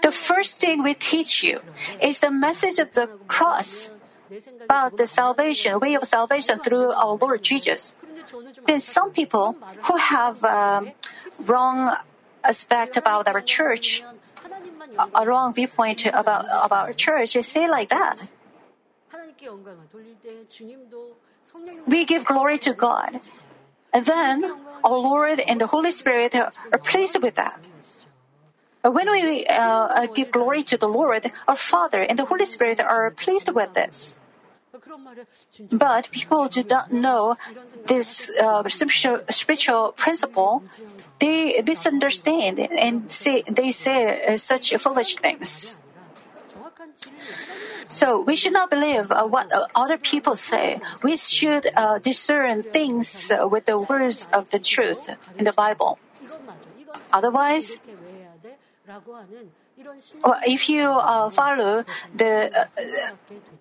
The 0.00 0.12
first 0.12 0.58
thing 0.62 0.84
we 0.84 0.94
teach 0.94 1.42
you 1.42 1.58
is 2.00 2.20
the 2.20 2.30
message 2.30 2.78
of 2.78 2.92
the 2.94 3.10
cross 3.26 3.90
about 4.62 4.96
the 4.96 5.08
salvation, 5.08 5.80
way 5.80 5.94
of 5.94 6.04
salvation 6.06 6.60
through 6.60 6.92
our 6.92 7.18
Lord 7.18 7.42
Jesus. 7.42 7.98
Then 8.66 8.78
some 8.78 9.10
people 9.10 9.56
who 9.90 9.96
have 9.96 10.44
um, 10.44 10.92
wrong 11.46 11.96
aspect 12.44 12.96
about 12.96 13.26
our 13.26 13.40
church, 13.40 14.04
a 15.14 15.26
wrong 15.26 15.52
viewpoint 15.52 16.06
about, 16.06 16.46
about 16.62 16.86
our 16.86 16.92
church, 16.92 17.34
they 17.34 17.42
say 17.42 17.68
like 17.68 17.88
that. 17.88 18.30
We 21.86 22.04
give 22.04 22.24
glory 22.24 22.58
to 22.58 22.74
God. 22.74 23.20
And 23.92 24.06
then 24.06 24.44
our 24.84 24.98
Lord 24.98 25.40
and 25.40 25.60
the 25.60 25.66
Holy 25.66 25.90
Spirit 25.90 26.34
are 26.34 26.52
pleased 26.78 27.20
with 27.22 27.34
that. 27.34 27.58
When 28.82 29.10
we 29.10 29.44
uh, 29.46 30.06
give 30.14 30.30
glory 30.30 30.62
to 30.64 30.76
the 30.78 30.88
Lord, 30.88 31.26
our 31.46 31.56
Father 31.56 32.02
and 32.02 32.18
the 32.18 32.24
Holy 32.24 32.46
Spirit 32.46 32.80
are 32.80 33.10
pleased 33.10 33.54
with 33.54 33.74
this. 33.74 34.16
But 35.70 36.10
people 36.10 36.48
do 36.48 36.64
not 36.68 36.92
know 36.92 37.36
this 37.86 38.30
uh, 38.40 38.66
spiritual, 38.68 39.20
spiritual 39.28 39.92
principle. 39.92 40.62
They 41.18 41.60
misunderstand 41.60 42.60
and 42.60 43.10
say 43.10 43.42
they 43.50 43.72
say 43.72 44.24
uh, 44.24 44.36
such 44.36 44.74
foolish 44.76 45.16
things. 45.16 45.76
So 47.90 48.20
we 48.22 48.36
should 48.36 48.52
not 48.52 48.70
believe 48.70 49.10
uh, 49.10 49.26
what 49.26 49.52
uh, 49.52 49.66
other 49.74 49.98
people 49.98 50.36
say. 50.36 50.80
We 51.02 51.16
should 51.16 51.66
uh, 51.76 51.98
discern 51.98 52.62
things 52.62 53.32
uh, 53.32 53.48
with 53.48 53.66
the 53.66 53.78
words 53.78 54.28
of 54.32 54.50
the 54.50 54.60
truth 54.60 55.10
in 55.36 55.44
the 55.44 55.52
Bible. 55.52 55.98
Otherwise, 57.12 57.80
well, 60.22 60.38
if 60.46 60.68
you 60.68 60.86
uh, 60.86 61.30
follow 61.30 61.82
the 62.14 62.52
uh, 62.54 63.14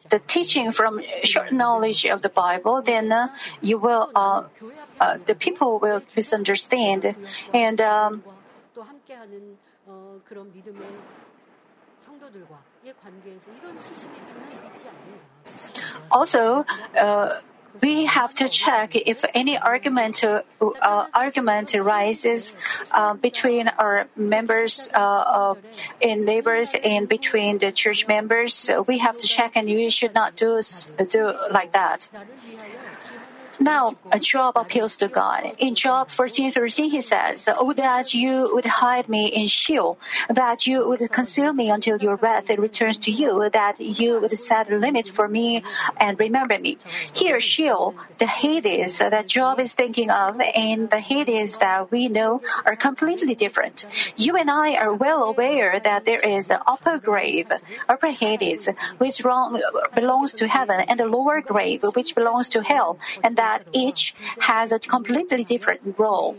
the 0.10 0.20
teaching 0.28 0.72
from 0.72 1.02
short 1.24 1.52
knowledge 1.52 2.06
of 2.06 2.22
the 2.22 2.30
Bible, 2.30 2.82
then 2.82 3.12
uh, 3.12 3.30
you 3.62 3.80
will 3.80 4.14
the 5.26 5.36
people 5.36 5.80
will 5.80 6.04
misunderstand 6.16 7.16
and. 7.52 7.82
Um, 7.82 8.24
also, 16.12 16.66
uh, 16.98 17.40
we 17.82 18.06
have 18.06 18.34
to 18.36 18.50
check 18.50 18.96
if 18.96 19.24
any 19.34 19.58
argument 19.58 20.24
uh, 20.24 20.42
argument 21.14 21.76
arises 21.76 22.56
uh, 22.92 23.14
between 23.14 23.68
our 23.80 24.08
members 24.16 24.90
uh, 24.94 25.56
and 26.02 26.26
neighbors 26.26 26.76
and 26.84 27.08
between 27.08 27.60
the 27.60 27.72
church 27.72 28.08
members. 28.08 28.70
We 28.88 28.98
have 28.98 29.18
to 29.18 29.28
check, 29.28 29.54
and 29.56 29.68
we 29.68 29.90
should 29.90 30.14
not 30.14 30.36
do 30.36 30.62
do 31.10 31.34
like 31.52 31.72
that. 31.74 32.10
Now, 33.60 33.98
Job 34.20 34.56
appeals 34.58 34.96
to 34.98 35.10
God. 35.10 35.54
In 35.58 35.76
Job 35.76 36.10
14 36.10 36.52
13, 36.52 36.92
he 36.92 37.02
says, 37.02 37.50
Oh, 37.58 37.74
that 37.74 38.14
you 38.14 38.50
would 38.54 38.66
hide 38.66 39.10
me 39.10 39.28
in 39.28 39.48
Sheol, 39.48 40.00
that 40.30 40.66
you 40.66 40.88
would 40.88 41.12
conceal 41.12 41.52
me 41.52 41.70
until 41.70 41.98
your 41.98 42.16
wrath 42.16 42.50
returns 42.50 42.98
to 43.00 43.12
you, 43.12 43.50
that 43.52 43.80
you 43.80 44.20
would 44.22 44.32
set 44.32 44.72
a 44.72 44.78
limit 44.78 45.10
for 45.10 45.28
me 45.28 45.62
and 45.98 46.18
remember 46.18 46.58
me. 46.58 46.78
Here, 47.14 47.40
Sheol, 47.40 47.96
the 48.18 48.28
Hades 48.28 49.00
that 49.00 49.28
Job 49.28 49.60
is 49.60 49.74
thinking 49.74 50.10
of, 50.10 50.40
and 50.56 50.90
the 50.90 51.02
Hades 51.02 51.58
that 51.58 51.92
we 51.92 52.08
know 52.08 52.42
are 52.66 52.78
completely 52.78 53.36
different. 53.36 53.86
You 54.16 54.38
and 54.38 54.50
I 54.50 54.76
are 54.76 54.94
well 54.94 55.24
aware 55.24 55.80
that 55.82 56.06
there 56.06 56.22
is 56.22 56.48
the 56.48 56.62
upper 56.66 56.98
grave, 56.98 57.52
upper 57.90 58.12
Hades, 58.12 58.70
which 59.00 59.22
belongs 59.22 60.34
to 60.34 60.48
heaven, 60.48 60.80
and 60.88 60.98
the 61.00 61.08
lower 61.08 61.42
grave, 61.42 61.84
which 61.94 62.16
belongs 62.16 62.48
to 62.50 62.64
hell, 62.64 62.98
and 63.22 63.36
that 63.36 63.49
that 63.50 63.68
each 63.74 64.14
has 64.52 64.72
a 64.72 64.80
completely 64.96 65.44
different 65.44 65.82
role. 65.98 66.38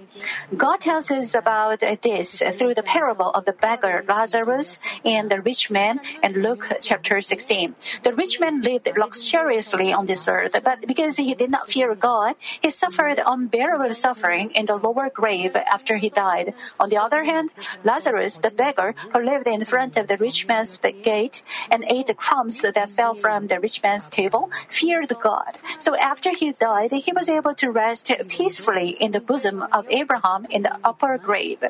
God 0.57 0.79
tells 0.81 1.11
us 1.11 1.35
about 1.35 1.81
this 2.09 2.29
through 2.57 2.75
the 2.75 2.87
parable 2.97 3.31
of 3.39 3.43
the 3.49 3.57
beggar 3.67 3.97
Lazarus 4.07 4.79
and 5.05 5.25
the 5.33 5.41
rich 5.51 5.71
man 5.71 6.01
in 6.23 6.33
Luke 6.47 6.65
chapter 6.89 7.21
16. 7.21 7.75
The 8.07 8.15
rich 8.15 8.35
man 8.43 8.63
lived 8.63 8.89
luxuriously 8.97 9.89
on 9.99 10.07
this 10.07 10.23
earth, 10.29 10.55
but 10.69 10.79
because 10.87 11.17
he 11.17 11.35
did 11.35 11.51
not 11.51 11.71
fear 11.75 11.95
God, 11.95 12.35
he 12.65 12.71
suffered 12.71 13.19
unbearable 13.35 13.95
suffering 13.95 14.47
in 14.59 14.67
the 14.67 14.77
lower 14.77 15.09
grave 15.11 15.57
after 15.57 15.95
he 15.97 16.09
died. 16.09 16.55
On 16.79 16.89
the 16.93 17.01
other 17.07 17.25
hand, 17.25 17.51
Lazarus, 17.83 18.39
the 18.39 18.53
beggar 18.63 18.95
who 19.13 19.21
lived 19.31 19.49
in 19.49 19.65
front 19.65 19.97
of 19.97 20.07
the 20.07 20.17
rich 20.17 20.47
man's 20.47 20.79
gate 21.03 21.43
and 21.73 21.85
ate 21.91 22.07
the 22.07 22.15
crumbs 22.15 22.63
that 22.63 22.91
fell 22.91 23.15
from 23.15 23.49
the 23.49 23.59
rich 23.59 23.83
man's 23.83 24.09
table, 24.09 24.51
feared 24.69 25.13
God. 25.21 25.59
So 25.79 25.97
after 25.97 26.31
he 26.41 26.53
died, 26.53 26.93
he 27.01 27.13
was 27.13 27.29
able 27.29 27.55
to 27.55 27.71
rest 27.71 28.13
peacefully 28.29 28.91
in 29.01 29.13
the 29.13 29.21
bosom 29.21 29.63
of 29.73 29.89
Abraham 29.91 30.47
in 30.51 30.63
the 30.63 30.77
upper 30.85 31.19
grave. 31.19 31.63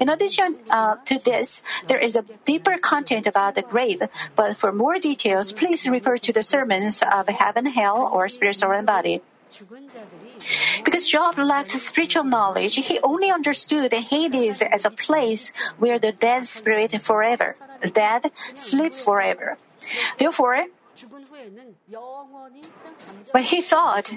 In 0.00 0.08
addition 0.08 0.58
uh, 0.70 0.96
to 1.04 1.18
this, 1.18 1.62
there 1.86 1.98
is 1.98 2.16
a 2.16 2.24
deeper 2.44 2.78
content 2.78 3.26
about 3.26 3.54
the 3.54 3.62
grave, 3.62 4.02
but 4.34 4.56
for 4.56 4.72
more 4.72 4.96
details, 4.96 5.52
please 5.52 5.88
refer 5.88 6.16
to 6.18 6.32
the 6.32 6.42
sermons 6.42 7.02
of 7.02 7.28
Heaven, 7.28 7.66
Hell, 7.66 8.10
or 8.12 8.28
Spirit, 8.28 8.56
Soul, 8.56 8.72
and 8.72 8.86
Body. 8.86 9.20
Because 10.84 11.08
Job 11.08 11.38
lacked 11.38 11.70
spiritual 11.70 12.24
knowledge, 12.24 12.76
he 12.76 12.98
only 13.02 13.30
understood 13.30 13.92
Hades 13.92 14.62
as 14.62 14.84
a 14.84 14.90
place 14.90 15.52
where 15.78 15.98
the 15.98 16.12
dead 16.12 16.46
spirit 16.46 17.00
forever, 17.00 17.56
dead 17.92 18.30
sleep 18.54 18.92
forever. 18.92 19.56
Therefore, 20.18 20.66
but 23.32 23.42
he 23.42 23.60
thought 23.60 24.16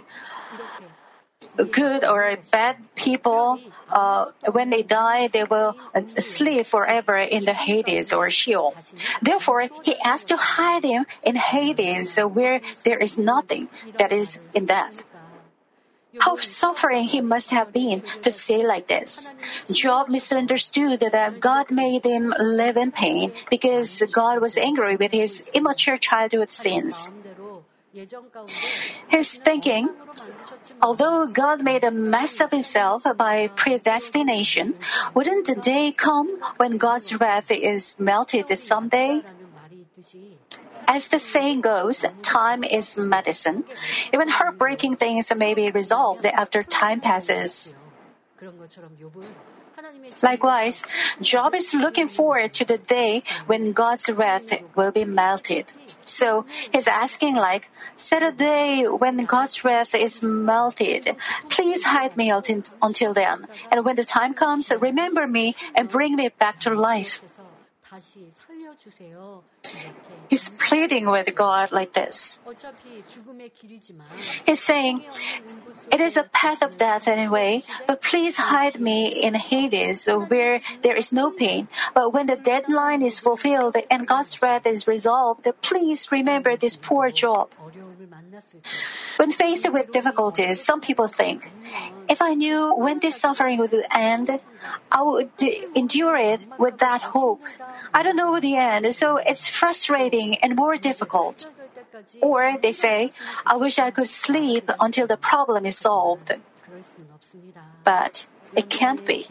good 1.71 2.03
or 2.03 2.37
bad 2.51 2.77
people, 2.95 3.59
uh, 3.89 4.31
when 4.51 4.69
they 4.69 4.83
die, 4.83 5.27
they 5.27 5.43
will 5.43 5.75
uh, 5.93 6.01
sleep 6.07 6.65
forever 6.65 7.17
in 7.17 7.45
the 7.45 7.53
Hades 7.53 8.13
or 8.13 8.29
Sheol. 8.29 8.75
Therefore, 9.21 9.67
he 9.83 9.95
asked 10.05 10.27
to 10.29 10.37
hide 10.37 10.83
him 10.83 11.05
in 11.23 11.35
Hades, 11.35 12.17
where 12.19 12.61
there 12.83 12.97
is 12.97 13.17
nothing 13.17 13.69
that 13.97 14.11
is 14.11 14.39
in 14.53 14.65
death. 14.65 15.03
How 16.19 16.35
suffering 16.35 17.05
he 17.05 17.21
must 17.21 17.51
have 17.51 17.71
been 17.71 18.03
to 18.21 18.31
say 18.31 18.65
like 18.65 18.87
this. 18.87 19.31
Job 19.71 20.09
misunderstood 20.09 20.99
that 20.99 21.39
God 21.39 21.71
made 21.71 22.05
him 22.05 22.33
live 22.37 22.75
in 22.75 22.91
pain 22.91 23.31
because 23.49 24.03
God 24.11 24.41
was 24.41 24.57
angry 24.57 24.97
with 24.97 25.13
his 25.13 25.49
immature 25.53 25.97
childhood 25.97 26.49
sins. 26.49 27.13
His 29.07 29.37
thinking, 29.37 29.89
although 30.81 31.27
God 31.27 31.63
made 31.63 31.83
a 31.83 31.91
mess 31.91 32.39
of 32.39 32.51
himself 32.51 33.03
by 33.17 33.49
predestination, 33.55 34.75
wouldn't 35.13 35.47
the 35.47 35.55
day 35.55 35.91
come 35.91 36.39
when 36.57 36.77
God's 36.77 37.15
wrath 37.19 37.51
is 37.51 37.95
melted 37.99 38.47
someday? 38.57 39.23
As 40.87 41.07
the 41.07 41.19
saying 41.19 41.61
goes, 41.61 42.05
time 42.21 42.63
is 42.63 42.97
medicine. 42.97 43.63
Even 44.13 44.29
heartbreaking 44.29 44.95
things 44.95 45.31
may 45.35 45.53
be 45.53 45.71
resolved 45.71 46.25
after 46.25 46.63
time 46.63 46.99
passes. 46.99 47.73
Likewise, 50.21 50.83
Job 51.21 51.55
is 51.55 51.73
looking 51.73 52.07
forward 52.07 52.53
to 52.55 52.65
the 52.65 52.77
day 52.77 53.23
when 53.45 53.71
God's 53.71 54.09
wrath 54.09 54.51
will 54.75 54.91
be 54.91 55.05
melted. 55.05 55.71
So 56.05 56.45
he's 56.71 56.87
asking 56.87 57.35
like, 57.35 57.69
set 57.95 58.21
a 58.21 58.31
day 58.31 58.83
when 58.83 59.25
God's 59.25 59.63
wrath 59.63 59.95
is 59.95 60.21
melted. 60.21 61.15
Please 61.49 61.83
hide 61.85 62.17
me 62.17 62.29
until 62.29 63.13
then. 63.13 63.47
And 63.71 63.85
when 63.85 63.95
the 63.95 64.03
time 64.03 64.33
comes, 64.33 64.71
remember 64.71 65.27
me 65.27 65.55
and 65.75 65.87
bring 65.87 66.15
me 66.15 66.29
back 66.29 66.59
to 66.61 66.73
life. 66.73 67.21
He's 70.29 70.49
pleading 70.49 71.07
with 71.07 71.33
God 71.35 71.71
like 71.71 71.93
this. 71.93 72.39
He's 74.45 74.63
saying, 74.63 75.03
It 75.91 76.01
is 76.01 76.17
a 76.17 76.23
path 76.23 76.63
of 76.63 76.77
death 76.77 77.07
anyway, 77.07 77.63
but 77.87 78.01
please 78.01 78.37
hide 78.37 78.79
me 78.79 79.07
in 79.07 79.35
Hades 79.35 80.07
where 80.07 80.59
there 80.81 80.95
is 80.95 81.11
no 81.11 81.31
pain. 81.31 81.67
But 81.93 82.13
when 82.13 82.27
the 82.27 82.37
deadline 82.37 83.01
is 83.01 83.19
fulfilled 83.19 83.75
and 83.89 84.07
God's 84.07 84.41
wrath 84.41 84.65
is 84.65 84.87
resolved, 84.87 85.47
please 85.61 86.11
remember 86.11 86.55
this 86.55 86.75
poor 86.75 87.11
Job. 87.11 87.53
When 89.17 89.31
faced 89.31 89.71
with 89.71 89.91
difficulties, 89.91 90.63
some 90.63 90.81
people 90.81 91.07
think, 91.07 91.51
if 92.09 92.21
I 92.21 92.33
knew 92.33 92.73
when 92.75 92.99
this 92.99 93.19
suffering 93.19 93.59
would 93.59 93.73
end, 93.93 94.39
I 94.91 95.01
would 95.03 95.29
endure 95.75 96.17
it 96.17 96.41
with 96.57 96.77
that 96.79 97.01
hope. 97.01 97.43
I 97.93 98.03
don't 98.03 98.15
know 98.15 98.31
what 98.31 98.43
end, 98.55 98.93
so 98.95 99.17
it's 99.17 99.47
frustrating 99.47 100.35
and 100.37 100.55
more 100.55 100.75
difficult. 100.75 101.47
Or 102.21 102.57
they 102.61 102.71
say, 102.71 103.11
I 103.45 103.55
wish 103.55 103.79
I 103.79 103.91
could 103.91 104.09
sleep 104.09 104.69
until 104.79 105.07
the 105.07 105.17
problem 105.17 105.65
is 105.65 105.77
solved. 105.77 106.33
But 107.83 108.25
it 108.55 108.69
can't 108.69 109.05
be. 109.05 109.27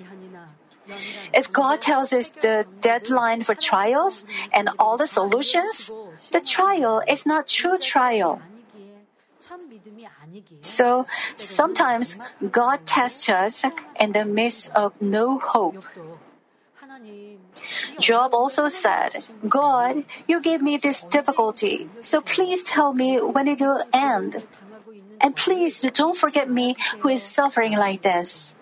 If 1.33 1.53
God 1.53 1.81
tells 1.81 2.13
us 2.13 2.31
the 2.31 2.67
deadline 2.81 3.43
for 3.43 3.55
trials 3.55 4.25
and 4.53 4.69
all 4.79 4.97
the 4.97 5.07
solutions, 5.07 5.91
the 6.33 6.41
trial 6.41 7.03
is 7.09 7.27
not 7.27 7.47
true 7.47 7.79
trial. 7.79 8.43
So 10.63 11.05
sometimes 11.37 12.17
God 12.51 12.87
tests 12.87 13.29
us 13.29 13.65
in 13.99 14.13
the 14.13 14.25
midst 14.25 14.71
of 14.75 14.93
no 15.01 15.39
hope. 15.39 15.85
Job 17.99 18.35
also 18.35 18.69
said, 18.69 19.25
God, 19.49 20.05
you 20.27 20.41
gave 20.41 20.63
me 20.63 20.77
this 20.77 21.03
difficulty, 21.05 21.89
so 22.01 22.21
please 22.21 22.63
tell 22.63 22.95
me 22.95 23.21
when 23.21 23.49
it 23.49 23.61
will 23.61 23.83
end. 23.93 24.45
And 25.21 25.37
please 25.37 25.83
don't 25.93 26.17
forget 26.17 26.49
me 26.49 26.77
who 27.01 27.09
is 27.09 27.23
suffering 27.23 27.77
like 27.77 28.03
this. 28.03 28.57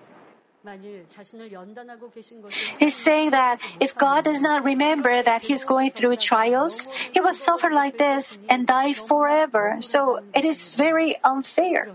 He's 2.79 2.97
saying 2.97 3.31
that 3.31 3.59
if 3.81 3.97
God 3.97 4.25
does 4.25 4.43
not 4.43 4.65
remember 4.65 5.23
that 5.23 5.43
he's 5.43 5.65
going 5.65 5.93
through 5.93 6.17
trials, 6.17 6.85
he 7.15 7.21
will 7.21 7.35
suffer 7.35 7.71
like 7.71 7.97
this 7.97 8.41
and 8.51 8.67
die 8.67 8.93
forever. 8.93 9.79
So 9.81 10.21
it 10.35 10.45
is 10.45 10.75
very 10.75 11.17
unfair. 11.25 11.89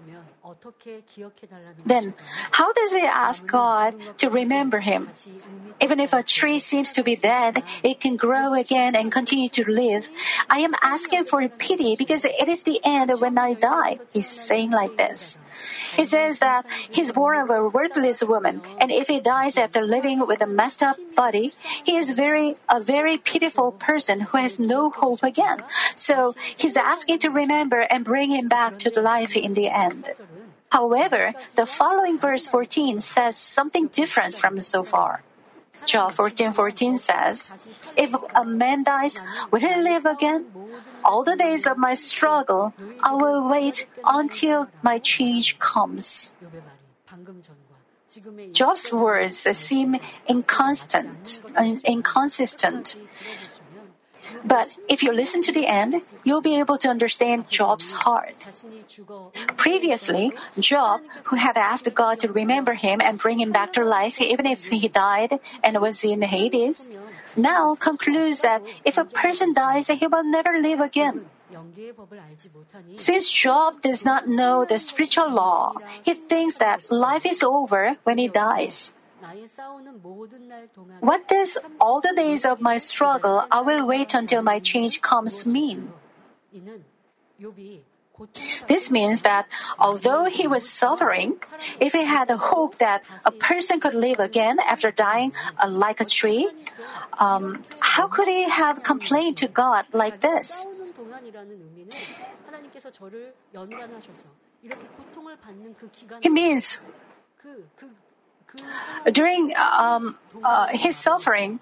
Then, 1.86 2.14
how 2.52 2.72
does 2.74 2.94
it 2.94 3.06
ask 3.06 3.48
God 3.48 3.96
to 4.18 4.30
remember 4.30 4.80
him? 4.80 5.10
Even 5.82 6.00
if 6.00 6.14
a 6.14 6.24
tree 6.24 6.60
seems 6.60 6.94
to 6.94 7.04
be 7.04 7.16
dead, 7.16 7.64
it 7.84 8.00
can 8.00 8.16
grow 8.16 8.54
again 8.54 8.96
and 8.96 9.12
continue 9.12 9.50
to 9.50 9.64
live. 9.70 10.10
I 10.50 10.60
am 10.60 10.74
asking 10.82 11.26
for 11.26 11.48
pity 11.48 11.96
because 11.96 12.26
it 12.26 12.48
is 12.48 12.64
the 12.64 12.80
end 12.86 13.12
when 13.20 13.38
I 13.38 13.54
die. 13.54 14.00
He's 14.14 14.30
saying 14.30 14.72
like 14.72 14.98
this. 14.98 15.40
He 15.96 16.04
says 16.04 16.40
that 16.40 16.66
he's 16.90 17.12
born 17.12 17.38
of 17.38 17.50
a 17.50 17.70
worthless 17.70 18.24
woman, 18.24 18.62
and 18.80 18.92
if 18.92 19.08
he 19.08 19.20
dies 19.20 19.58
after 19.58 19.82
living 19.82 20.26
with 20.26 20.42
a 20.42 20.48
messed 20.48 20.82
up 20.82 20.98
body, 21.16 21.54
he 21.86 21.96
is 21.96 22.12
very 22.12 22.56
a 22.70 22.80
very 22.80 23.18
pitiful 23.18 23.72
person 23.72 24.22
who 24.22 24.38
has 24.38 24.60
no 24.60 24.90
hope 24.90 25.22
again. 25.24 25.64
So 25.96 26.34
he's 26.58 26.76
asking 26.76 27.20
to 27.20 27.30
remember 27.30 27.86
and 27.90 28.04
bring 28.04 28.32
him 28.32 28.48
back 28.48 28.80
to 28.80 28.90
life 29.00 29.36
in 29.36 29.54
the 29.54 29.70
end. 29.70 30.10
However, 30.74 31.38
the 31.54 31.68
following 31.70 32.18
verse 32.18 32.48
14 32.48 33.00
says 33.00 33.38
something 33.38 33.94
different 33.94 34.34
from 34.34 34.60
so 34.60 34.82
far. 34.82 35.22
Job 35.86 36.14
14 36.14 36.54
14 36.54 36.98
says, 36.98 37.54
If 37.96 38.14
a 38.34 38.44
man 38.44 38.82
dies, 38.84 39.22
will 39.52 39.62
he 39.62 39.70
live 39.70 40.06
again? 40.06 40.50
All 41.06 41.24
the 41.24 41.36
days 41.36 41.68
of 41.68 41.78
my 41.78 41.94
struggle, 41.94 42.74
I 43.04 43.14
will 43.14 43.46
wait 43.46 43.86
until 44.04 44.70
my 44.82 44.98
change 44.98 45.60
comes. 45.60 46.34
Job's 48.52 48.92
words 48.92 49.38
seem 49.38 49.98
inconstant, 50.26 51.42
inconsistent. 51.86 52.98
But 54.44 54.78
if 54.88 55.04
you 55.04 55.12
listen 55.12 55.42
to 55.44 55.52
the 55.52 55.68
end, 55.68 56.02
you'll 56.24 56.42
be 56.42 56.60
able 56.60 56.78
to 56.78 56.90
understand 56.90 57.50
Job's 57.50 57.92
heart. 57.92 58.48
Previously, 59.58 60.32
Job, 60.60 61.02
who 61.26 61.36
had 61.36 61.58
asked 61.58 61.92
God 61.94 62.20
to 62.22 62.32
remember 62.32 62.74
him 62.74 63.02
and 63.04 63.20
bring 63.20 63.40
him 63.40 63.52
back 63.52 63.74
to 63.74 63.84
life 63.84 64.22
even 64.22 64.46
if 64.46 64.68
he 64.68 64.88
died 64.88 65.40
and 65.64 65.82
was 65.82 66.04
in 66.04 66.22
Hades, 66.22 66.90
now 67.36 67.76
concludes 67.76 68.42
that 68.42 68.62
if 68.86 68.98
a 68.98 69.06
person 69.06 69.54
dies, 69.54 69.88
he 69.88 70.08
will 70.08 70.24
never 70.24 70.60
live 70.60 70.80
again. 70.80 71.26
Since 72.96 73.30
Job 73.30 73.82
does 73.82 74.04
not 74.04 74.28
know 74.28 74.66
the 74.66 74.80
spiritual 74.80 75.32
law, 75.32 75.76
he 76.02 76.14
thinks 76.14 76.58
that 76.58 76.90
life 76.90 77.26
is 77.26 77.44
over 77.44 77.98
when 78.04 78.18
he 78.18 78.28
dies. 78.28 78.94
What 81.00 81.28
does 81.28 81.58
all 81.80 82.02
the 82.02 82.14
days 82.16 82.46
of 82.46 82.62
my 82.62 82.78
struggle, 82.78 83.46
I 83.52 83.62
will 83.62 83.86
wait 83.88 84.14
until 84.14 84.42
my 84.42 84.60
change 84.60 85.02
comes 85.02 85.46
mean? 85.46 85.94
This 88.68 88.92
means 88.92 89.24
that 89.24 89.48
although 89.80 90.26
he 90.26 90.48
was 90.48 90.70
suffering, 90.70 91.40
if 91.80 91.94
he 91.94 92.06
had 92.06 92.30
a 92.30 92.38
hope 92.38 92.78
that 92.78 93.10
a 93.26 93.32
person 93.32 93.80
could 93.80 93.96
live 93.96 94.20
again 94.20 94.58
after 94.70 94.92
dying 94.92 95.34
uh, 95.58 95.68
like 95.68 96.00
a 96.00 96.06
tree, 96.06 96.48
um, 97.20 97.64
how 97.80 98.08
could 98.08 98.28
he 98.28 98.48
have 98.50 98.84
complained 98.84 99.38
to 99.38 99.48
God 99.48 99.86
like 99.94 100.22
this? 100.22 100.68
It 106.22 106.32
means 106.32 106.80
during 109.12 109.54
um, 109.58 110.18
uh, 110.44 110.68
his 110.72 110.98
suffering. 110.98 111.60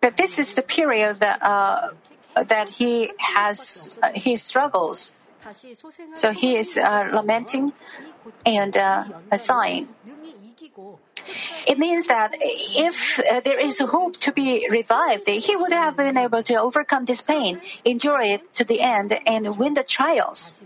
But 0.00 0.16
this 0.16 0.38
is 0.38 0.54
the 0.54 0.62
period 0.62 1.20
that, 1.20 1.42
uh, 1.42 1.90
that 2.34 2.68
he 2.68 3.12
has 3.18 3.90
uh, 4.02 4.12
he 4.14 4.36
struggles. 4.36 5.16
So 6.14 6.32
he 6.32 6.56
is 6.56 6.76
uh, 6.76 7.10
lamenting 7.12 7.72
and 8.44 8.76
uh, 8.76 9.04
sighing. 9.36 9.88
It 11.66 11.78
means 11.78 12.06
that 12.06 12.34
if 12.40 13.18
uh, 13.20 13.40
there 13.40 13.60
is 13.60 13.78
hope 13.78 14.16
to 14.18 14.32
be 14.32 14.66
revived, 14.70 15.28
he 15.28 15.56
would 15.56 15.72
have 15.72 15.96
been 15.96 16.16
able 16.16 16.42
to 16.42 16.54
overcome 16.54 17.04
this 17.04 17.20
pain, 17.20 17.56
endure 17.84 18.20
it 18.20 18.52
to 18.54 18.64
the 18.64 18.80
end, 18.80 19.18
and 19.26 19.56
win 19.58 19.74
the 19.74 19.84
trials. 19.84 20.64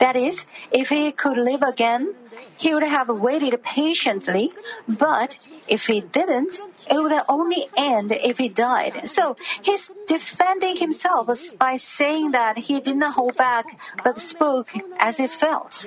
That 0.00 0.16
is, 0.16 0.46
if 0.72 0.88
he 0.88 1.12
could 1.12 1.36
live 1.36 1.62
again, 1.62 2.14
he 2.58 2.74
would 2.74 2.84
have 2.84 3.08
waited 3.08 3.62
patiently, 3.62 4.52
but 4.86 5.46
if 5.68 5.86
he 5.86 6.00
didn't, 6.00 6.60
it 6.90 6.98
would 6.98 7.12
only 7.28 7.66
end 7.76 8.12
if 8.12 8.38
he 8.38 8.48
died. 8.48 9.06
So 9.08 9.36
he's 9.62 9.90
defending 10.06 10.76
himself 10.76 11.28
by 11.58 11.76
saying 11.76 12.32
that 12.32 12.56
he 12.58 12.80
did 12.80 12.96
not 12.96 13.14
hold 13.14 13.36
back, 13.36 13.78
but 14.02 14.18
spoke 14.18 14.70
as 14.98 15.18
he 15.18 15.26
felt. 15.26 15.86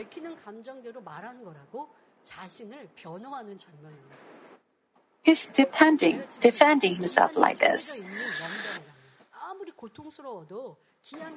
He's 5.23 5.45
defending, 5.45 6.21
defending 6.39 6.95
himself 6.95 7.37
like 7.37 7.59
this 7.59 8.03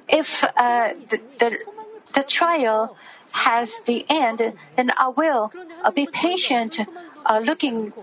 if 0.07 0.43
uh, 0.43 0.93
the, 1.09 1.21
the, 1.39 1.57
the 2.13 2.23
trial 2.23 2.95
has 3.31 3.79
the 3.85 4.05
end, 4.09 4.53
then 4.75 4.91
I 4.97 5.09
will 5.09 5.51
uh, 5.83 5.91
be 5.91 6.07
patient, 6.11 6.79
uh, 7.25 7.41
looking 7.43 7.93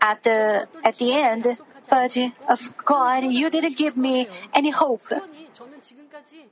at 0.00 0.22
the 0.22 0.68
at 0.84 0.98
the 0.98 1.14
end. 1.14 1.58
But 1.90 2.16
of 2.48 2.76
God, 2.84 3.24
you 3.24 3.48
didn't 3.48 3.78
give 3.78 3.96
me 3.96 4.28
any 4.54 4.70
hope, 4.70 5.08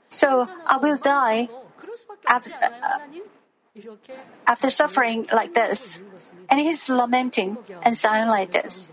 so 0.09 0.49
I 0.67 0.79
will 0.79 0.97
die 0.97 1.49
after, 2.27 2.55
uh, 2.55 2.99
after 4.47 4.71
suffering 4.71 5.27
like 5.33 5.53
this. 5.53 6.01
And 6.49 6.61
he's 6.61 6.89
lamenting 6.89 7.59
and 7.83 7.95
sighing 7.97 8.29
like 8.29 8.53
this. 8.53 8.93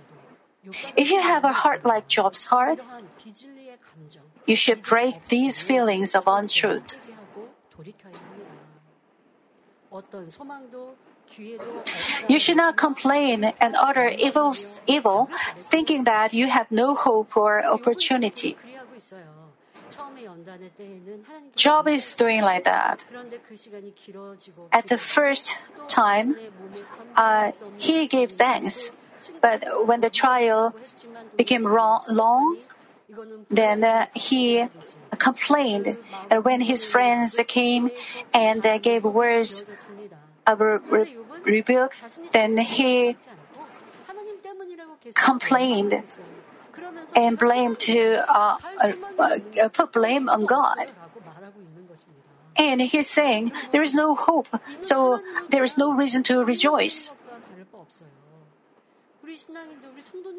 If 0.97 1.11
you 1.11 1.21
have 1.21 1.45
a 1.45 1.53
heart 1.53 1.85
like 1.85 2.07
Job's 2.09 2.45
heart, 2.45 2.83
you 4.45 4.55
should 4.55 4.81
break 4.81 5.27
these 5.27 5.61
feelings 5.61 6.15
of 6.15 6.23
untruth. 6.27 7.11
You 12.27 12.39
should 12.39 12.57
not 12.57 12.77
complain 12.77 13.53
and 13.59 13.75
utter 13.79 14.11
evil, 14.17 14.55
evil, 14.87 15.29
thinking 15.55 16.03
that 16.03 16.33
you 16.33 16.47
have 16.47 16.71
no 16.71 16.95
hope 16.95 17.35
or 17.37 17.65
opportunity. 17.65 18.57
Job 21.55 21.87
is 21.87 22.15
doing 22.15 22.41
like 22.41 22.63
that. 22.63 23.03
At 24.71 24.87
the 24.87 24.97
first 24.97 25.57
time, 25.87 26.35
uh, 27.15 27.51
he 27.77 28.07
gave 28.07 28.31
thanks, 28.31 28.91
but 29.41 29.87
when 29.87 30.01
the 30.01 30.09
trial 30.09 30.75
became 31.37 31.63
long 31.63 32.57
then 33.49 33.83
uh, 33.83 34.05
he 34.15 34.67
complained. 35.17 35.97
And 36.29 36.43
when 36.43 36.61
his 36.61 36.85
friends 36.85 37.39
came 37.47 37.91
and 38.33 38.65
uh, 38.65 38.77
gave 38.77 39.03
words 39.03 39.65
of 40.47 40.59
re- 40.59 41.15
rebuke, 41.43 41.95
then 42.31 42.57
he 42.57 43.15
complained 45.15 46.03
and 47.15 47.37
blamed 47.37 47.79
to 47.79 48.23
uh, 48.29 48.57
uh, 48.79 49.69
put 49.69 49.91
blame 49.91 50.29
on 50.29 50.45
God. 50.45 50.87
And 52.55 52.81
he's 52.81 53.09
saying 53.09 53.51
there 53.71 53.81
is 53.81 53.95
no 53.95 54.15
hope, 54.15 54.47
so 54.81 55.21
there 55.49 55.63
is 55.63 55.77
no 55.77 55.91
reason 55.93 56.21
to 56.23 56.43
rejoice. 56.43 57.13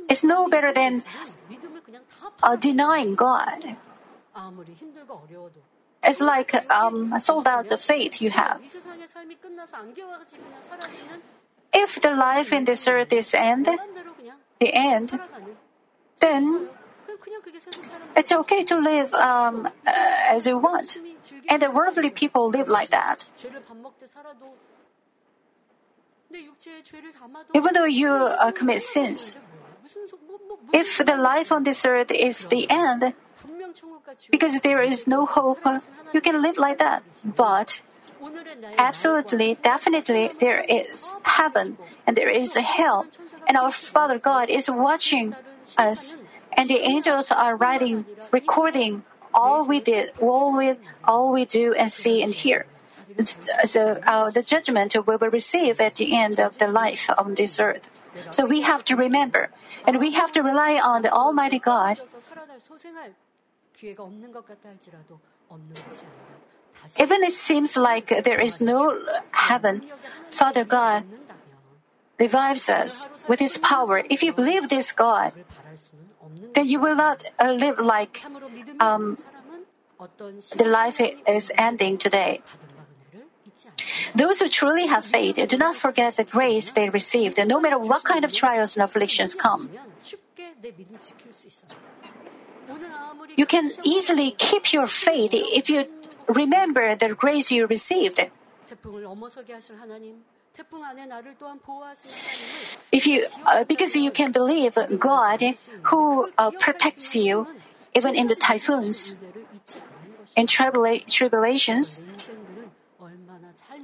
It's 0.09 0.25
no 0.25 0.49
better 0.49 0.73
than 0.73 1.03
uh, 2.43 2.57
denying 2.57 3.15
God. 3.15 3.77
It's 6.03 6.21
like 6.21 6.71
um, 6.71 7.19
sold 7.19 7.47
out 7.47 7.69
the 7.69 7.79
faith 7.79 8.21
you 8.21 8.31
have. 8.31 8.61
If 11.73 12.01
the 12.01 12.15
life 12.15 12.53
in 12.53 12.65
this 12.65 12.87
earth 12.87 13.13
is 13.13 13.35
end, 13.35 13.69
the 14.61 14.75
end, 14.75 15.19
then 16.21 16.69
it's 18.17 18.33
okay 18.33 18.65
to 18.65 18.79
live 18.79 19.13
um, 19.15 19.67
uh, 19.67 19.93
as 20.29 20.47
you 20.47 20.59
want. 20.59 20.99
And 21.49 21.63
the 21.63 21.71
worldly 21.71 22.11
people 22.11 22.49
live 22.49 22.69
like 22.69 22.91
that. 22.91 23.25
Even 27.55 27.75
though 27.75 27.85
you 27.85 28.11
uh, 28.11 28.51
commit 28.53 28.83
sins, 28.83 29.35
if 30.73 30.99
the 30.99 31.17
life 31.17 31.53
on 31.53 31.63
this 31.63 31.85
earth 31.85 32.11
is 32.11 32.47
the 32.47 32.67
end, 32.71 33.15
because 34.31 34.61
there 34.61 34.83
is 34.83 35.07
no 35.07 35.27
hope, 35.27 35.61
you 36.13 36.21
can 36.21 36.41
live 36.43 36.57
like 36.57 36.79
that. 36.79 37.03
But 37.25 37.81
absolutely, 38.79 39.59
definitely, 39.63 40.31
there 40.41 40.65
is 40.69 41.15
heaven 41.25 41.79
and 42.07 42.17
there 42.17 42.31
is 42.31 42.57
a 42.57 42.63
hell, 42.63 43.07
and 43.47 43.57
our 43.57 43.71
Father 43.71 44.19
God 44.19 44.49
is 44.49 44.69
watching 44.71 45.35
us, 45.77 46.17
and 46.57 46.69
the 46.69 46.81
angels 46.81 47.31
are 47.31 47.57
writing, 47.57 48.07
recording 48.33 49.05
all 49.33 49.67
we 49.67 49.81
did, 49.81 50.11
all 50.21 50.57
we, 50.57 50.75
all 51.05 51.33
we 51.33 51.45
do 51.45 51.75
and 51.75 51.91
see 51.91 52.23
and 52.23 52.33
hear. 52.35 52.67
So 53.65 54.01
uh, 54.07 54.31
the 54.31 54.43
judgment 54.43 54.95
we 54.95 55.17
will 55.17 55.31
receive 55.31 55.81
at 55.81 55.97
the 55.97 56.17
end 56.17 56.41
of 56.41 56.59
the 56.59 56.69
life 56.69 57.09
on 57.17 57.35
this 57.35 57.61
earth. 57.61 57.89
So 58.31 58.47
we 58.47 58.63
have 58.63 58.85
to 58.87 58.97
remember, 58.97 59.51
and 59.87 60.01
we 60.01 60.13
have 60.13 60.33
to 60.33 60.43
rely 60.43 60.81
on 60.83 61.03
the 61.03 61.13
Almighty 61.13 61.59
God. 61.59 62.01
Even 66.99 67.23
it 67.23 67.33
seems 67.33 67.77
like 67.77 68.07
there 68.25 68.41
is 68.41 68.61
no 68.61 69.01
heaven, 69.33 69.83
Father 70.31 70.65
God 70.65 71.05
revives 72.19 72.69
us 72.69 73.09
with 73.29 73.41
His 73.41 73.59
power. 73.59 74.03
If 74.11 74.23
you 74.23 74.33
believe 74.33 74.69
this 74.69 74.93
God, 74.93 75.33
then 76.55 76.67
you 76.67 76.81
will 76.81 76.95
not 76.95 77.25
uh, 77.39 77.53
live 77.53 77.79
like 77.79 78.23
um, 78.81 79.17
the 80.57 80.65
life 80.65 81.01
is 81.27 81.51
ending 81.59 81.99
today. 81.99 82.41
Those 84.15 84.41
who 84.41 84.49
truly 84.49 84.87
have 84.87 85.05
faith 85.05 85.37
do 85.49 85.57
not 85.57 85.77
forget 85.77 86.17
the 86.17 86.25
grace 86.25 86.71
they 86.71 86.89
received, 86.89 87.39
no 87.47 87.61
matter 87.61 87.79
what 87.79 88.05
kind 88.05 88.25
of 88.25 88.33
trials 88.33 88.77
and 88.77 88.85
afflictions 88.85 89.35
come. 89.35 89.69
You 93.37 93.47
can 93.47 93.71
easily 93.85 94.31
keep 94.33 94.73
your 94.73 94.87
faith 94.87 95.31
if 95.35 95.69
you 95.69 95.87
remember 96.29 96.95
the 96.95 97.15
grace 97.15 97.51
you 97.51 97.67
received. 97.67 98.21
If 102.93 103.07
you, 103.07 103.27
uh, 103.45 103.65
because 103.65 103.97
you 103.97 104.11
can 104.11 104.31
believe 104.33 104.79
God 104.99 105.43
who 105.83 106.31
uh, 106.39 106.51
protects 106.53 107.15
you 107.15 107.47
even 107.95 108.15
in 108.15 108.27
the 108.29 108.35
typhoons 108.37 109.17
and 110.37 110.49
tribula- 110.49 111.07
tribulations, 111.07 112.01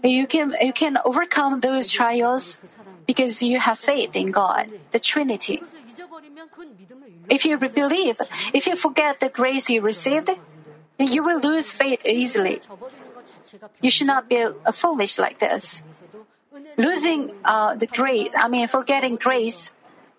you 0.03 0.27
can 0.27 0.55
you 0.61 0.73
can 0.73 0.99
overcome 1.05 1.61
those 1.61 1.91
trials 1.91 2.59
because 3.07 3.43
you 3.43 3.59
have 3.59 3.79
faith 3.79 4.15
in 4.15 4.31
God, 4.31 4.71
the 4.93 5.01
Trinity. 5.01 5.63
If 7.29 7.45
you 7.45 7.59
believe, 7.59 8.21
if 8.55 8.67
you 8.67 8.77
forget 8.77 9.21
the 9.21 9.29
grace 9.29 9.69
you 9.69 9.81
received, 9.81 10.31
you 10.99 11.23
will 11.23 11.41
lose 11.41 11.73
faith 11.73 12.05
easily. 12.05 12.61
You 13.81 13.91
should 13.91 14.07
not 14.07 14.29
be 14.29 14.47
foolish 14.73 15.19
like 15.19 15.39
this. 15.39 15.85
Losing 16.77 17.31
uh, 17.45 17.75
the 17.75 17.87
grace, 17.87 18.31
I 18.37 18.49
mean, 18.49 18.69
forgetting 18.69 19.17
grace, 19.17 19.73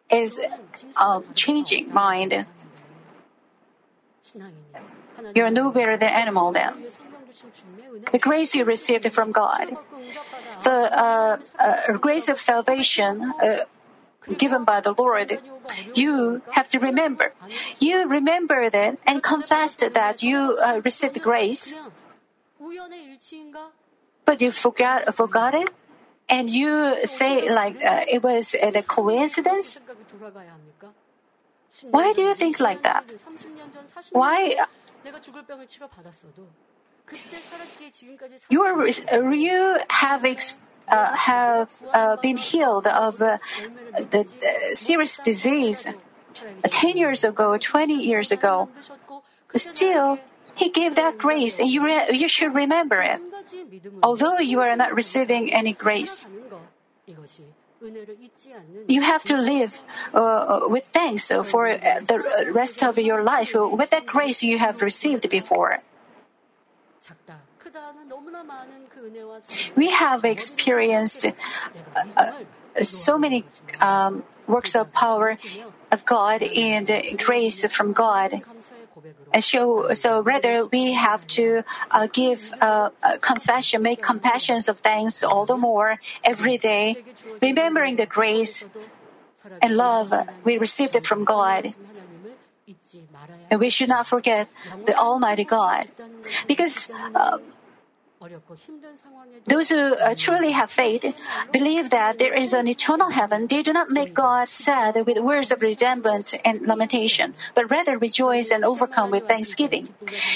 is 0.09 0.39
uh, 0.95 1.21
changing 1.33 1.93
mind. 1.93 2.47
You 5.35 5.43
are 5.43 5.49
no 5.49 5.71
better 5.71 5.97
than 5.97 6.09
animal 6.09 6.51
then. 6.51 6.73
The 8.11 8.19
grace 8.19 8.55
you 8.55 8.65
received 8.65 9.11
from 9.13 9.31
God, 9.31 9.77
the 10.63 10.71
uh, 10.71 11.37
uh, 11.59 11.97
grace 11.97 12.27
of 12.27 12.39
salvation 12.39 13.33
uh, 13.41 13.65
given 14.37 14.63
by 14.63 14.81
the 14.81 14.93
Lord, 14.93 15.39
you 15.93 16.41
have 16.51 16.67
to 16.69 16.79
remember. 16.79 17.33
You 17.79 18.07
remember 18.07 18.69
that 18.69 18.99
and 19.05 19.23
confessed 19.23 19.83
that 19.93 20.23
you 20.23 20.57
uh, 20.63 20.81
received 20.83 21.21
grace, 21.21 21.73
but 24.25 24.41
you 24.41 24.51
forgot 24.51 25.13
forgot 25.15 25.53
it, 25.53 25.69
and 26.29 26.49
you 26.49 27.05
say 27.05 27.49
like 27.49 27.75
uh, 27.83 28.05
it 28.07 28.23
was 28.23 28.55
a 28.55 28.71
coincidence. 28.83 29.79
Why 31.89 32.13
do 32.13 32.21
you 32.21 32.33
think 32.33 32.59
like 32.59 32.83
that? 32.83 33.05
Why? 34.11 34.55
You 38.49 38.63
have 39.89 40.25
uh, 40.91 41.15
have 41.15 41.71
uh, 41.93 42.17
been 42.17 42.37
healed 42.37 42.87
of 42.87 43.21
uh, 43.21 43.37
the, 43.95 44.23
the, 44.23 44.75
serious 44.75 45.17
disease 45.17 45.87
10 46.63 46.97
years 46.97 47.23
ago, 47.23 47.57
20 47.57 47.93
years 47.93 48.31
ago. 48.31 48.69
Still, 49.55 50.19
He 50.55 50.69
gave 50.69 50.95
that 50.95 51.17
grace, 51.17 51.59
and 51.59 51.69
you, 51.69 51.83
re- 51.83 52.09
you 52.11 52.27
should 52.27 52.53
remember 52.53 53.01
it. 53.01 53.19
Although 54.03 54.39
you 54.39 54.59
are 54.59 54.75
not 54.75 54.93
receiving 54.93 55.53
any 55.53 55.73
grace, 55.73 56.27
you 58.87 59.01
have 59.01 59.23
to 59.23 59.35
live 59.37 59.83
uh, 60.13 60.61
with 60.67 60.85
thanks 60.85 61.31
for 61.31 61.73
the 61.73 62.51
rest 62.51 62.83
of 62.83 62.99
your 62.99 63.23
life 63.23 63.53
with 63.55 63.89
that 63.89 64.05
grace 64.05 64.43
you 64.43 64.59
have 64.59 64.81
received 64.81 65.29
before. 65.29 65.79
We 69.75 69.91
have 69.91 70.25
experienced 70.25 71.25
uh, 71.25 72.03
uh, 72.17 72.31
so 72.81 73.17
many 73.17 73.43
um, 73.79 74.23
works 74.47 74.75
of 74.75 74.91
power 74.93 75.37
of 75.91 76.05
God 76.05 76.43
and 76.43 76.89
grace 77.17 77.65
from 77.73 77.93
God. 77.93 78.41
And 79.33 79.43
so, 79.43 79.93
so 79.93 80.21
rather 80.21 80.65
we 80.65 80.93
have 80.93 81.25
to 81.39 81.63
uh, 81.91 82.07
give 82.11 82.51
uh, 82.61 82.89
confession, 83.21 83.81
make 83.81 84.01
confessions 84.01 84.67
of 84.67 84.79
thanks 84.79 85.23
all 85.23 85.45
the 85.45 85.57
more 85.57 85.97
every 86.23 86.57
day, 86.57 87.03
remembering 87.41 87.95
the 87.95 88.05
grace 88.05 88.65
and 89.61 89.77
love 89.77 90.13
we 90.43 90.57
received 90.57 91.05
from 91.05 91.23
God. 91.23 91.73
And 93.49 93.59
we 93.59 93.69
should 93.69 93.89
not 93.89 94.07
forget 94.07 94.49
the 94.85 94.95
Almighty 94.95 95.43
God. 95.43 95.87
Because 96.47 96.89
uh, 97.15 97.37
those 99.47 99.69
who 99.69 99.95
uh, 99.97 100.13
truly 100.15 100.51
have 100.51 100.69
faith 100.69 101.03
believe 101.51 101.89
that 101.89 102.19
there 102.19 102.37
is 102.37 102.53
an 102.53 102.67
eternal 102.67 103.09
heaven. 103.09 103.47
They 103.47 103.63
do 103.63 103.73
not 103.73 103.89
make 103.89 104.13
God 104.13 104.47
sad 104.47 104.95
with 105.07 105.17
words 105.19 105.51
of 105.51 105.61
resentment 105.61 106.35
and 106.45 106.61
lamentation, 106.61 107.33
but 107.55 107.71
rather 107.71 107.97
rejoice 107.97 108.51
and 108.51 108.63
overcome 108.63 109.09
with 109.09 109.27
thanksgiving. 109.27 109.89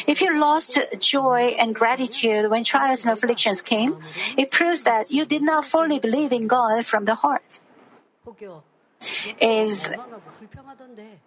If 0.07 0.19
you 0.21 0.39
lost 0.39 0.79
joy 0.97 1.55
and 1.59 1.75
gratitude 1.75 2.49
when 2.49 2.63
trials 2.63 3.03
and 3.03 3.13
afflictions 3.13 3.61
came, 3.61 3.97
it 4.35 4.49
proves 4.49 4.81
that 4.83 5.11
you 5.11 5.25
did 5.25 5.43
not 5.43 5.65
fully 5.65 5.99
believe 5.99 6.33
in 6.33 6.47
God 6.47 6.85
from 6.87 7.05
the 7.05 7.15
heart. 7.15 7.59
Is 9.41 9.91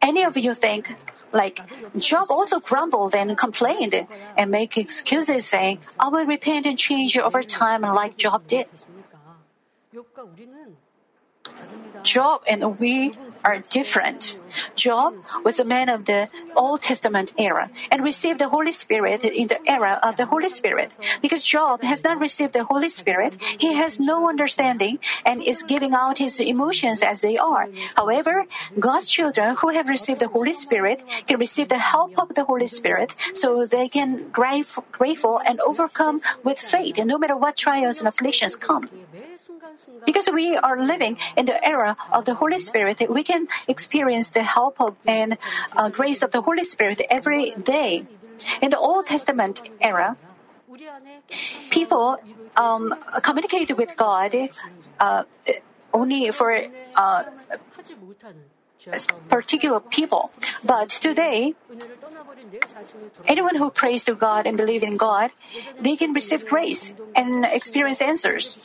any 0.01 0.23
of 0.25 0.37
you 0.37 0.55
think, 0.55 0.95
like, 1.33 1.61
Job 1.97 2.27
also 2.31 2.61
grumbled 2.61 3.15
and 3.15 3.37
complained 3.37 4.07
and 4.37 4.51
make 4.51 4.77
excuses 4.77 5.47
saying, 5.47 5.81
I 5.99 6.09
will 6.09 6.27
repent 6.27 6.67
and 6.67 6.79
change 6.79 7.17
over 7.19 7.43
time 7.43 7.83
like 7.83 8.17
Job 8.17 8.47
did? 8.47 8.67
Job 12.03 12.43
and 12.49 12.79
we 12.79 13.13
are 13.45 13.59
different. 13.71 14.39
Job 14.75 15.15
was 15.45 15.61
a 15.61 15.65
man 15.65 15.89
of 15.89 16.07
the 16.07 16.29
Old 16.57 16.83
Testament 16.83 17.33
era 17.39 17.71
and 17.91 18.03
received 18.03 18.41
the 18.41 18.49
Holy 18.49 18.73
Spirit 18.73 19.25
in 19.25 19.47
the 19.47 19.61
era 19.69 20.01
of 20.03 20.17
the 20.17 20.27
Holy 20.27 20.49
Spirit. 20.49 20.93
Because 21.21 21.45
Job 21.45 21.83
has 21.83 22.03
not 22.03 22.19
received 22.19 22.53
the 22.53 22.65
Holy 22.65 22.89
Spirit, 22.89 23.37
he 23.59 23.75
has 23.75 24.01
no 24.01 24.29
understanding 24.29 24.99
and 25.25 25.43
is 25.43 25.63
giving 25.63 25.95
out 25.95 26.19
his 26.19 26.41
emotions 26.41 27.03
as 27.03 27.21
they 27.21 27.37
are. 27.39 27.69
However, 27.97 28.47
God's 28.79 29.11
children 29.11 29.57
who 29.57 29.69
have 29.71 29.89
received 29.89 30.21
the 30.21 30.29
Holy 30.29 30.53
Spirit 30.53 31.03
can 31.27 31.39
receive 31.39 31.69
the 31.69 31.79
help 31.79 32.19
of 32.19 32.35
the 32.35 32.45
Holy 32.45 32.67
Spirit 32.67 33.15
so 33.35 33.67
they 33.67 33.89
can 33.89 34.31
grateful 34.31 35.41
and 35.47 35.61
overcome 35.61 36.21
with 36.43 36.59
faith 36.59 36.99
no 36.99 37.19
matter 37.19 37.37
what 37.37 37.57
trials 37.57 37.99
and 38.01 38.09
afflictions 38.09 38.57
come. 38.57 38.89
Because 40.05 40.29
we 40.33 40.57
are 40.57 40.81
living 40.81 41.19
in 41.37 41.47
the 41.47 41.59
era 41.65 41.97
of 42.13 42.25
the 42.25 42.35
Holy 42.35 42.59
Spirit, 42.59 43.03
we 43.11 43.23
can 43.23 43.49
experience 43.67 44.31
the 44.31 44.43
help 44.43 44.81
of 44.81 44.97
and 45.07 45.39
uh, 45.77 45.89
grace 45.89 46.23
of 46.23 46.31
the 46.31 46.43
Holy 46.43 46.65
Spirit 46.65 47.03
every 47.11 47.53
day. 47.53 48.05
In 48.63 48.71
the 48.71 48.79
Old 48.79 49.07
Testament 49.07 49.69
era, 49.81 50.17
people 51.71 52.19
um, 52.57 52.95
communicated 53.23 53.77
with 53.77 53.97
God 53.97 54.35
uh, 55.01 55.25
only 55.93 56.31
for 56.31 56.55
uh, 56.95 57.25
particular 59.29 59.81
people. 59.81 60.31
But 60.65 60.91
today, 60.91 61.55
anyone 63.27 63.57
who 63.57 63.71
prays 63.71 64.05
to 64.05 64.15
God 64.15 64.47
and 64.47 64.57
believe 64.57 64.83
in 64.83 64.97
God, 64.97 65.31
they 65.81 65.97
can 65.97 66.13
receive 66.13 66.47
grace 66.47 66.95
and 67.15 67.45
experience 67.45 68.01
answers 68.01 68.59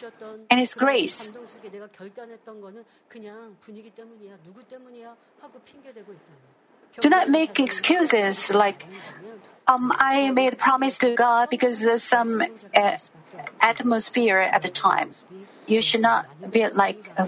and 0.49 0.59
His 0.59 0.73
grace. 0.73 1.31
Do 7.01 7.09
not 7.09 7.29
make 7.29 7.59
excuses 7.59 8.53
like, 8.53 8.85
um, 9.67 9.91
I 9.97 10.29
made 10.31 10.57
promise 10.57 10.97
to 10.99 11.15
God 11.15 11.49
because 11.49 11.83
of 11.85 12.01
some 12.01 12.43
uh, 12.75 12.97
atmosphere 13.59 14.39
at 14.39 14.61
the 14.61 14.69
time. 14.69 15.11
You 15.65 15.81
should 15.81 16.01
not 16.01 16.27
be 16.51 16.67
like 16.69 17.09
uh, 17.17 17.27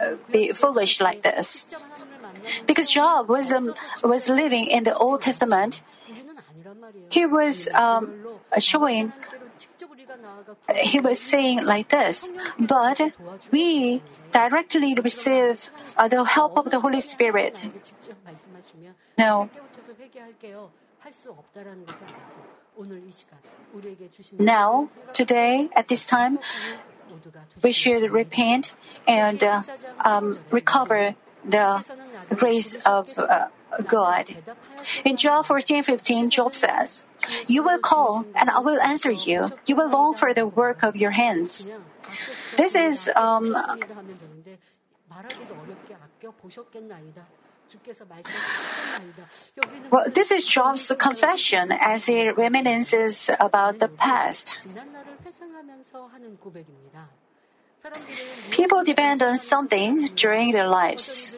uh, 0.00 0.16
be 0.30 0.52
foolish 0.52 1.00
like 1.00 1.22
this. 1.22 1.66
Because 2.66 2.90
Job 2.90 3.28
was 3.28 3.52
um, 3.52 3.74
was 4.02 4.28
living 4.28 4.66
in 4.66 4.84
the 4.84 4.94
Old 4.94 5.20
Testament, 5.20 5.82
he 7.10 7.26
was 7.26 7.68
um, 7.68 8.12
showing. 8.58 9.12
He 10.76 11.00
was 11.00 11.18
saying 11.18 11.64
like 11.64 11.88
this, 11.88 12.30
but 12.58 13.00
we 13.50 14.02
directly 14.30 14.94
receive 14.94 15.70
uh, 15.96 16.08
the 16.08 16.24
help 16.24 16.56
of 16.58 16.70
the 16.70 16.80
Holy 16.80 17.00
Spirit. 17.00 17.60
No. 19.18 19.48
Now, 24.38 24.88
today, 25.12 25.68
at 25.74 25.88
this 25.88 26.06
time, 26.06 26.38
we 27.62 27.72
should 27.72 28.10
repent 28.10 28.72
and 29.06 29.42
uh, 29.42 29.62
um, 30.04 30.38
recover 30.50 31.14
the 31.44 31.82
grace 32.36 32.74
of 32.86 33.18
uh, 33.18 33.48
God. 33.86 34.28
In 35.04 35.16
Job 35.16 35.46
14:15, 35.46 36.30
Job 36.30 36.54
says, 36.54 37.04
"You 37.46 37.62
will 37.62 37.78
call, 37.78 38.26
and 38.34 38.50
I 38.50 38.58
will 38.60 38.80
answer 38.80 39.10
you. 39.10 39.50
You 39.66 39.76
will 39.76 39.90
long 39.90 40.14
for 40.14 40.34
the 40.34 40.46
work 40.46 40.82
of 40.82 40.96
your 40.96 41.12
hands." 41.12 41.68
This 42.56 42.74
is 42.74 43.08
um, 43.16 43.56
well, 49.90 50.04
this 50.12 50.30
is 50.30 50.46
Job's 50.46 50.92
confession 50.98 51.72
as 51.72 52.06
he 52.06 52.28
reminisces 52.28 53.34
about 53.40 53.78
the 53.78 53.88
past. 53.88 54.58
People 58.50 58.84
depend 58.84 59.22
on 59.22 59.36
something 59.36 60.06
during 60.14 60.52
their 60.52 60.68
lives. 60.68 61.36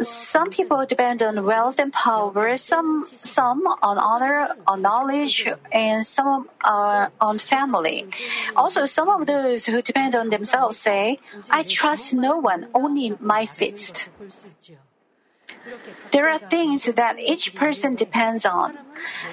Some 0.00 0.50
people 0.50 0.86
depend 0.86 1.22
on 1.22 1.44
wealth 1.44 1.78
and 1.80 1.92
power, 1.92 2.56
some 2.56 3.04
some 3.16 3.66
on 3.82 3.98
honor, 3.98 4.54
on 4.66 4.80
knowledge, 4.82 5.48
and 5.72 6.06
some 6.06 6.48
uh, 6.64 7.08
on 7.20 7.38
family. 7.38 8.06
Also, 8.54 8.86
some 8.86 9.08
of 9.08 9.26
those 9.26 9.66
who 9.66 9.82
depend 9.82 10.14
on 10.14 10.30
themselves 10.30 10.78
say, 10.78 11.18
"I 11.50 11.64
trust 11.64 12.14
no 12.14 12.38
one, 12.38 12.68
only 12.74 13.16
my 13.18 13.44
fist." 13.44 14.08
There 16.10 16.28
are 16.28 16.38
things 16.38 16.84
that 16.84 17.18
each 17.20 17.54
person 17.54 17.94
depends 17.94 18.44
on. 18.46 18.78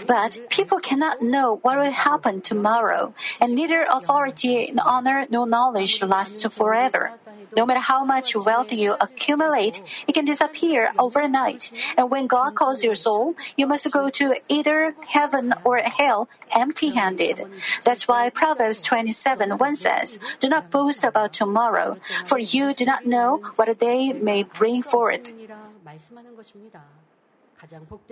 But 0.06 0.40
people 0.50 0.80
cannot 0.80 1.22
know 1.22 1.58
what 1.64 1.78
will 1.78 1.92
happen 1.92 2.42
tomorrow, 2.42 3.14
and 3.42 3.56
neither 3.56 3.86
authority, 3.90 4.74
honor, 4.86 5.26
nor 5.30 5.48
knowledge 5.48 6.02
lasts 6.04 6.46
forever. 6.54 7.12
No 7.56 7.66
matter 7.66 7.80
how 7.80 8.04
much 8.04 8.36
wealth 8.36 8.74
you 8.74 8.96
accumulate, 9.00 9.82
it 10.08 10.14
can 10.14 10.26
disappear 10.26 10.92
overnight. 11.00 11.72
And 11.98 12.12
when 12.12 12.28
God 12.28 12.56
calls 12.56 12.84
your 12.84 12.96
soul, 12.96 13.36
you 13.56 13.66
must 13.66 13.90
go 13.92 14.10
to 14.10 14.36
either 14.50 14.94
heaven 15.08 15.54
or 15.64 15.78
hell 15.80 16.28
empty 16.56 16.90
handed. 16.90 17.48
That's 17.84 18.08
why 18.08 18.30
Proverbs 18.30 18.82
27 18.82 19.58
1 19.58 19.76
says, 19.76 20.20
Do 20.40 20.50
not 20.50 20.70
boast 20.70 21.04
about 21.04 21.34
tomorrow, 21.34 21.98
for 22.26 22.38
you 22.38 22.74
do 22.74 22.86
not 22.86 23.06
know 23.06 23.42
what 23.56 23.70
a 23.70 23.74
day 23.74 24.12
may 24.12 24.44
bring 24.44 24.84
forth. 24.84 25.32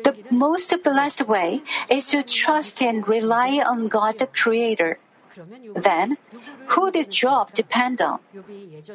The 0.03 0.15
most 0.31 0.73
blessed 0.83 1.27
way 1.27 1.63
is 1.89 2.07
to 2.09 2.21
trust 2.21 2.81
and 2.81 3.07
rely 3.07 3.63
on 3.65 3.87
God 3.87 4.19
the 4.19 4.27
Creator. 4.27 4.99
Then, 5.75 6.17
who 6.67 6.91
did 6.91 7.11
Job 7.11 7.53
depend 7.53 8.01
on? 8.01 8.19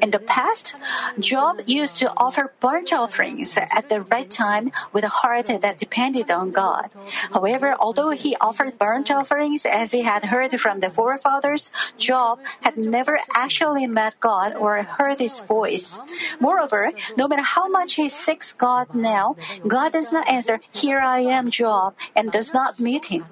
In 0.01 0.11
the 0.11 0.19
past, 0.19 0.75
Job 1.19 1.61
used 1.67 1.99
to 1.99 2.13
offer 2.17 2.53
burnt 2.61 2.93
offerings 2.93 3.57
at 3.59 3.89
the 3.89 4.03
right 4.03 4.31
time 4.31 4.71
with 4.93 5.05
a 5.05 5.09
heart 5.09 5.47
that 5.47 5.79
depended 5.79 6.31
on 6.31 6.53
God. 6.53 6.91
However, 7.33 7.75
although 7.79 8.11
he 8.11 8.37
offered 8.41 8.79
burnt 8.79 9.11
offerings 9.11 9.67
as 9.67 9.93
he 9.93 10.03
had 10.03 10.27
heard 10.27 10.59
from 10.61 10.81
the 10.81 10.91
forefathers, 10.91 11.73
Job 11.97 12.39
had 12.61 12.77
never 12.77 13.19
actually 13.35 13.87
met 13.87 14.21
God 14.21 14.55
or 14.55 14.83
heard 14.83 15.19
his 15.19 15.41
voice. 15.41 15.99
Moreover, 16.39 16.93
no 17.17 17.27
matter 17.27 17.43
how 17.43 17.69
much 17.69 17.95
he 17.95 18.09
seeks 18.09 18.53
God 18.53 18.95
now, 18.95 19.37
God 19.67 19.93
does 19.93 20.13
not 20.13 20.29
answer, 20.29 20.61
Here 20.73 21.01
I 21.01 21.21
am, 21.21 21.51
Job, 21.51 21.95
and 22.15 22.31
does 22.31 22.55
not 22.55 22.79
meet 22.79 23.07
him. 23.07 23.27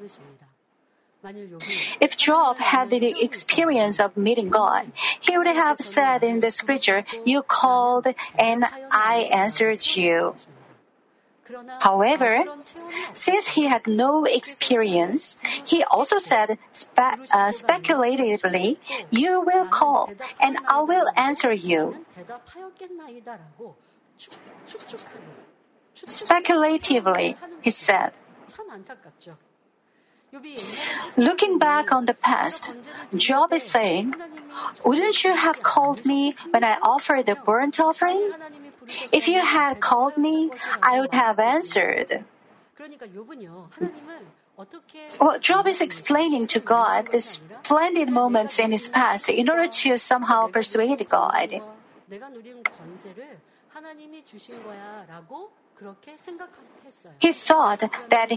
If 2.00 2.16
Job 2.16 2.58
had 2.58 2.90
the 2.90 3.14
experience 3.22 4.00
of 4.00 4.16
meeting 4.16 4.48
God, 4.48 4.92
he 5.20 5.36
would 5.36 5.46
have 5.46 5.78
said 5.78 6.22
in 6.22 6.40
the 6.40 6.50
scripture, 6.50 7.04
You 7.24 7.42
called 7.42 8.06
and 8.38 8.64
I 8.90 9.28
answered 9.32 9.84
you. 9.96 10.36
However, 11.80 12.44
since 13.12 13.54
he 13.54 13.66
had 13.66 13.86
no 13.86 14.24
experience, 14.24 15.36
he 15.64 15.84
also 15.84 16.18
said 16.18 16.58
spe- 16.72 17.22
uh, 17.32 17.52
speculatively, 17.52 18.78
You 19.10 19.40
will 19.40 19.66
call 19.66 20.10
and 20.40 20.56
I 20.66 20.80
will 20.82 21.06
answer 21.16 21.52
you. 21.52 22.04
Speculatively, 25.94 27.36
he 27.62 27.70
said. 27.70 28.12
Looking 31.16 31.58
back 31.58 31.92
on 31.92 32.06
the 32.06 32.14
past, 32.14 32.70
Job 33.14 33.52
is 33.52 33.62
saying, 33.62 34.14
Wouldn't 34.84 35.24
you 35.24 35.34
have 35.34 35.62
called 35.62 36.04
me 36.04 36.34
when 36.50 36.64
I 36.64 36.78
offered 36.82 37.26
the 37.26 37.34
burnt 37.34 37.80
offering? 37.80 38.30
If 39.12 39.28
you 39.28 39.40
had 39.40 39.80
called 39.80 40.16
me, 40.16 40.50
I 40.82 41.00
would 41.00 41.14
have 41.14 41.38
answered. 41.38 42.24
Well, 45.20 45.38
Job 45.38 45.66
is 45.66 45.80
explaining 45.80 46.46
to 46.48 46.60
God 46.60 47.12
the 47.12 47.20
splendid 47.20 48.08
moments 48.08 48.58
in 48.58 48.72
his 48.72 48.88
past 48.88 49.28
in 49.28 49.48
order 49.48 49.68
to 49.68 49.98
somehow 49.98 50.48
persuade 50.48 51.06
God. 51.08 51.60
He 57.18 57.32
thought 57.32 57.84
that 58.08 58.32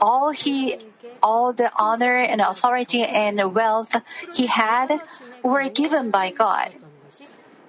all 0.00 0.30
he, 0.30 0.76
all 1.22 1.52
the 1.52 1.70
honor 1.78 2.16
and 2.16 2.40
authority 2.40 3.02
and 3.02 3.54
wealth 3.54 3.94
he 4.34 4.46
had 4.46 5.00
were 5.42 5.68
given 5.68 6.10
by 6.10 6.30
God. 6.30 6.74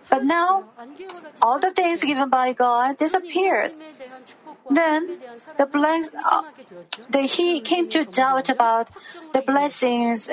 But 0.10 0.24
now, 0.24 0.66
all 1.42 1.60
the 1.60 1.72
things 1.72 2.04
given 2.04 2.30
by 2.30 2.54
God 2.54 2.98
disappeared. 2.98 3.74
Then, 4.70 5.18
the 5.58 5.66
bless, 5.66 6.14
uh, 6.14 6.44
the, 7.10 7.22
he 7.22 7.60
came 7.60 7.90
to 7.90 8.06
doubt 8.06 8.50
about 8.50 8.90
the 9.34 9.42
blessings 9.42 10.30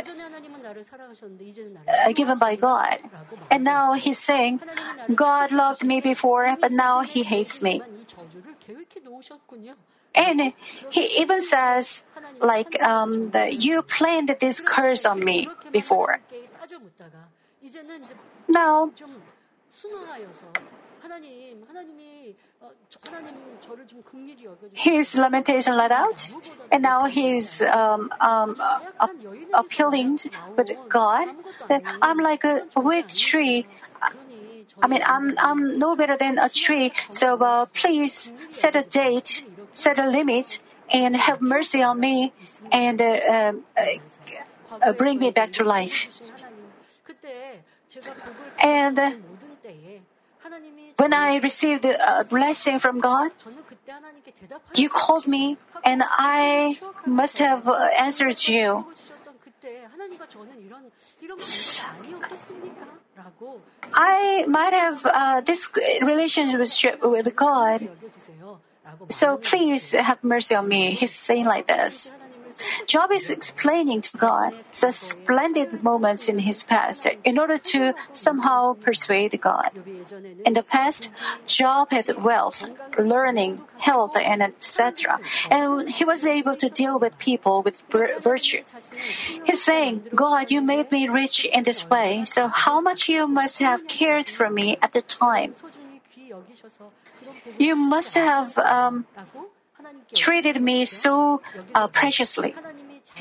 given 2.15 2.39
by 2.39 2.57
God. 2.57 2.99
And 3.51 3.65
now 3.65 3.95
he's 3.95 4.19
saying, 4.19 4.61
God 5.15 5.53
loved 5.53 5.85
me 5.85 6.01
before, 6.01 6.57
but 6.61 6.73
now 6.73 7.01
he 7.01 7.23
hates 7.23 7.63
me. 7.63 7.83
And 10.15 10.53
he 10.91 11.09
even 11.19 11.41
says, 11.41 12.03
like, 12.41 12.81
um, 12.83 13.31
the, 13.31 13.55
you 13.55 13.83
planned 13.83 14.35
this 14.41 14.61
curse 14.61 15.05
on 15.05 15.25
me 15.25 15.49
before. 15.73 16.21
Now, 18.49 18.93
his 24.73 25.17
lamentation 25.17 25.77
let 25.77 25.93
out, 25.93 26.29
and 26.71 26.83
now 26.83 27.07
he's 27.07 27.63
um, 27.63 28.13
um, 28.21 28.57
uh, 28.61 29.09
appealing 29.55 30.19
with 30.57 30.71
God 30.89 31.29
that 31.69 31.83
I'm 32.01 32.19
like 32.19 32.45
a 32.45 32.67
weak 32.77 33.09
tree. 33.09 33.67
I 34.83 34.87
mean, 34.87 35.03
I'm 35.07 35.37
I'm 35.39 35.79
no 35.79 35.97
better 35.97 36.17
than 36.17 36.39
a 36.39 36.49
tree. 36.49 36.93
So 37.11 37.37
uh, 37.37 37.67
please 37.67 38.33
set 38.51 38.77
a 38.77 38.83
date, 38.83 39.45
set 39.75 39.99
a 39.99 40.07
limit, 40.07 40.59
and 40.93 41.17
have 41.17 41.41
mercy 41.41 41.83
on 41.83 42.01
me, 42.01 42.33
and 42.71 43.01
uh, 43.01 43.19
um, 43.31 43.65
uh, 43.77 44.93
bring 44.93 45.19
me 45.19 45.31
back 45.31 45.53
to 45.53 45.65
life. 45.65 46.09
And 48.63 48.99
uh, 48.99 49.11
when 50.97 51.15
I 51.15 51.37
received 51.37 51.85
a 51.85 52.25
blessing 52.29 52.79
from 52.79 53.01
God, 53.01 53.33
you 54.75 54.89
called 54.89 55.27
me, 55.27 55.57
and 55.85 56.03
I 56.07 56.79
must 57.07 57.39
have 57.39 57.69
uh, 57.69 57.89
answered 57.99 58.47
you. 58.47 58.87
I 63.95 64.45
might 64.49 64.73
have 64.73 65.07
uh, 65.07 65.41
this 65.41 65.71
relationship 66.03 67.03
with 67.03 67.35
God. 67.37 67.89
So 69.09 69.37
please 69.37 69.93
have 69.93 70.23
mercy 70.25 70.55
on 70.55 70.69
me. 70.69 70.91
He's 70.91 71.13
saying 71.13 71.47
like 71.47 71.67
this. 71.67 72.17
Job 72.87 73.11
is 73.13 73.31
explaining 73.31 74.01
to 74.03 74.17
God 74.17 74.53
the 74.81 74.93
splendid 74.93 75.83
moments 75.83 76.29
in 76.29 76.41
his 76.41 76.63
past 76.63 77.07
in 77.25 77.39
order 77.39 77.59
to 77.59 77.95
somehow 78.13 78.75
persuade 78.75 79.41
God. 79.41 79.71
In 80.45 80.53
the 80.53 80.63
past, 80.63 81.11
Job 81.47 81.91
had 81.91 82.11
wealth, 82.23 82.65
learning, 82.99 83.63
health, 83.79 84.17
and 84.17 84.43
etc. 84.43 85.21
And 85.51 85.89
he 85.89 86.05
was 86.05 86.27
able 86.27 86.55
to 86.57 86.69
deal 86.69 86.99
with 86.99 87.19
people 87.19 87.63
with 87.63 87.83
virtue. 88.21 88.63
He's 89.45 89.63
saying, 89.63 90.09
God, 90.15 90.51
you 90.51 90.61
made 90.61 90.91
me 90.91 91.09
rich 91.09 91.45
in 91.45 91.65
this 91.65 91.89
way, 91.89 92.25
so 92.25 92.49
how 92.49 92.81
much 92.81 93.09
you 93.09 93.27
must 93.27 93.59
have 93.59 93.87
cared 93.87 94.29
for 94.29 94.51
me 94.51 94.77
at 94.83 94.93
the 94.93 95.03
time. 95.03 95.55
You 97.59 97.77
must 97.77 98.15
have 98.15 98.59
um, 98.59 99.07
treated 100.15 100.61
me 100.61 100.85
so 100.85 101.41
uh, 101.75 101.89
preciously. 101.89 102.55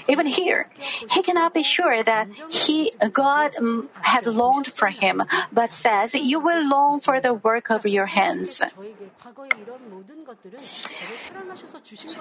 Even 0.08 0.26
here, 0.26 0.70
he 1.12 1.22
cannot 1.22 1.54
be 1.54 1.64
sure 1.64 2.04
that 2.04 2.28
he, 2.50 2.92
God 3.12 3.52
um, 3.58 3.90
had 4.02 4.26
longed 4.26 4.68
for 4.68 4.88
him, 4.88 5.24
but 5.52 5.70
says, 5.70 6.16
You 6.16 6.40
will 6.40 6.68
long 6.68 7.00
for 7.00 7.20
the 7.20 7.34
work 7.34 7.70
of 7.70 7.86
your 7.86 8.08
hands. 8.08 8.62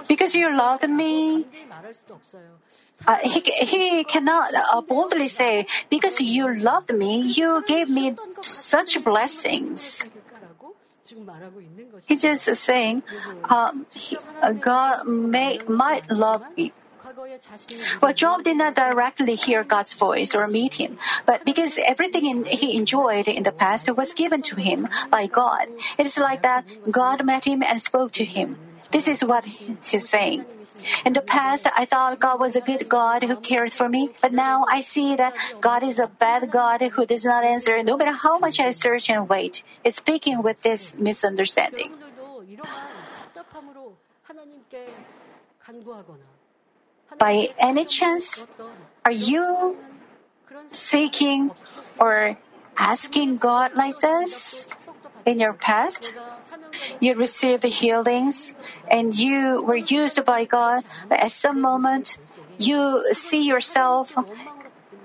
Because 0.07 0.35
you 0.35 0.55
loved 0.55 0.89
me, 0.89 1.45
uh, 3.07 3.17
he, 3.23 3.39
he 3.39 4.03
cannot 4.03 4.53
uh, 4.53 4.81
boldly 4.81 5.27
say, 5.27 5.65
Because 5.89 6.19
you 6.21 6.53
loved 6.53 6.93
me, 6.93 7.21
you 7.21 7.63
gave 7.65 7.89
me 7.89 8.15
such 8.41 9.03
blessings. 9.03 10.05
He's 12.07 12.21
just 12.21 12.45
saying, 12.55 13.03
um, 13.49 13.85
he, 13.93 14.17
uh, 14.41 14.53
God 14.53 15.07
may, 15.07 15.59
might 15.67 16.09
love 16.09 16.43
me. 16.57 16.73
Well, 18.01 18.13
Job 18.13 18.43
did 18.43 18.57
not 18.57 18.75
directly 18.75 19.35
hear 19.35 19.63
God's 19.63 19.93
voice 19.93 20.35
or 20.35 20.45
meet 20.47 20.75
him, 20.75 20.97
but 21.25 21.43
because 21.43 21.79
everything 21.87 22.25
in, 22.25 22.45
he 22.45 22.77
enjoyed 22.77 23.27
in 23.27 23.43
the 23.43 23.51
past 23.51 23.89
was 23.97 24.13
given 24.13 24.41
to 24.43 24.55
him 24.55 24.87
by 25.09 25.25
God, 25.25 25.65
it 25.97 26.05
is 26.05 26.17
like 26.17 26.43
that 26.43 26.65
God 26.91 27.25
met 27.25 27.45
him 27.45 27.63
and 27.63 27.81
spoke 27.81 28.11
to 28.13 28.23
him. 28.23 28.57
This 28.91 29.07
is 29.07 29.23
what 29.23 29.45
he's 29.45 30.09
saying. 30.09 30.45
In 31.05 31.13
the 31.13 31.21
past, 31.21 31.67
I 31.75 31.85
thought 31.85 32.19
God 32.19 32.39
was 32.39 32.55
a 32.55 32.61
good 32.61 32.89
God 32.89 33.23
who 33.23 33.35
cared 33.37 33.71
for 33.71 33.87
me, 33.87 34.09
but 34.21 34.33
now 34.33 34.65
I 34.69 34.81
see 34.81 35.15
that 35.15 35.33
God 35.61 35.83
is 35.83 35.99
a 35.99 36.07
bad 36.07 36.51
God 36.51 36.81
who 36.81 37.05
does 37.05 37.25
not 37.25 37.43
answer 37.43 37.81
no 37.83 37.97
matter 37.97 38.11
how 38.11 38.37
much 38.39 38.59
I 38.59 38.71
search 38.71 39.09
and 39.09 39.29
wait. 39.29 39.63
Is 39.83 39.95
speaking 39.95 40.43
with 40.43 40.61
this 40.61 40.95
misunderstanding. 40.95 41.91
By 47.17 47.49
any 47.59 47.85
chance, 47.85 48.45
are 49.05 49.11
you 49.11 49.77
seeking 50.67 51.51
or 51.99 52.37
asking 52.77 53.37
God 53.37 53.75
like 53.75 53.99
this 53.99 54.67
in 55.25 55.39
your 55.39 55.53
past? 55.53 56.13
You 56.99 57.15
received 57.15 57.63
the 57.63 57.69
healings 57.69 58.55
and 58.89 59.15
you 59.15 59.61
were 59.61 59.75
used 59.75 60.23
by 60.25 60.45
God, 60.45 60.83
but 61.09 61.19
at 61.19 61.31
some 61.31 61.61
moment 61.61 62.17
you 62.57 63.03
see 63.13 63.45
yourself 63.45 64.15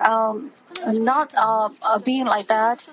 um, 0.00 0.52
not 0.86 1.34
uh, 1.36 1.70
uh, 1.82 1.98
being 1.98 2.26
like 2.26 2.48
that. 2.48 2.84